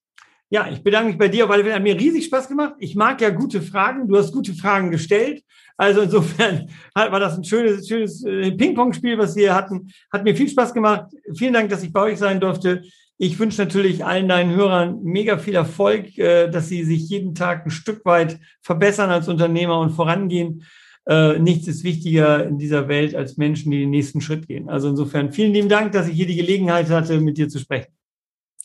Ja, 0.50 0.70
ich 0.72 0.82
bedanke 0.82 1.10
mich 1.10 1.18
bei 1.18 1.28
dir, 1.28 1.50
weil 1.50 1.66
es 1.66 1.74
hat 1.74 1.84
mir 1.84 2.00
riesig 2.00 2.26
Spaß 2.26 2.48
gemacht. 2.48 2.76
Ich 2.80 2.96
mag 2.96 3.20
ja 3.22 3.30
gute 3.32 3.62
Fragen. 3.62 4.08
Du 4.08 4.18
hast 4.18 4.32
gute 4.32 4.54
Fragen 4.54 4.92
gestellt. 4.92 5.44
Also 5.76 6.02
insofern 6.02 6.70
war 6.96 7.20
das 7.20 7.38
ein 7.38 7.44
schönes, 7.44 7.88
schönes 7.88 8.24
äh, 8.24 8.52
Ping-Pong-Spiel, 8.52 9.18
was 9.18 9.36
wir 9.36 9.54
hatten. 9.54 9.92
Hat 10.12 10.24
mir 10.24 10.36
viel 10.36 10.50
Spaß 10.50 10.74
gemacht. 10.74 11.12
Vielen 11.36 11.54
Dank, 11.54 11.70
dass 11.70 11.84
ich 11.84 11.92
bei 11.92 12.02
euch 12.02 12.18
sein 12.18 12.40
durfte. 12.40 12.82
Ich 13.20 13.40
wünsche 13.40 13.62
natürlich 13.62 14.06
allen 14.06 14.28
deinen 14.28 14.56
Hörern 14.56 15.02
mega 15.04 15.38
viel 15.38 15.56
Erfolg, 15.56 16.18
äh, 16.18 16.50
dass 16.50 16.70
sie 16.70 16.84
sich 16.84 17.10
jeden 17.10 17.36
Tag 17.36 17.66
ein 17.66 17.72
Stück 17.72 18.06
weit 18.06 18.40
verbessern 18.62 19.10
als 19.10 19.28
Unternehmer 19.28 19.80
und 19.80 19.92
vorangehen. 19.92 20.64
Äh, 21.08 21.40
nichts 21.40 21.68
ist 21.68 21.84
wichtiger 21.84 22.46
in 22.46 22.58
dieser 22.58 22.88
Welt 22.88 23.16
als 23.16 23.38
Menschen, 23.38 23.72
die 23.72 23.80
den 23.80 23.90
nächsten 23.90 24.22
Schritt 24.22 24.48
gehen. 24.48 24.70
Also 24.70 24.90
insofern 24.90 25.32
vielen 25.32 25.54
lieben 25.54 25.70
Dank, 25.70 25.94
dass 25.94 26.08
ich 26.08 26.16
hier 26.16 26.28
die 26.28 26.36
Gelegenheit 26.36 26.90
hatte, 26.90 27.20
mit 27.20 27.38
dir 27.38 27.50
zu 27.50 27.60
sprechen. 27.60 27.92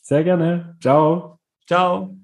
Sehr 0.01 0.23
gerne. 0.23 0.75
Ciao. 0.81 1.33
Ciao. 1.67 2.15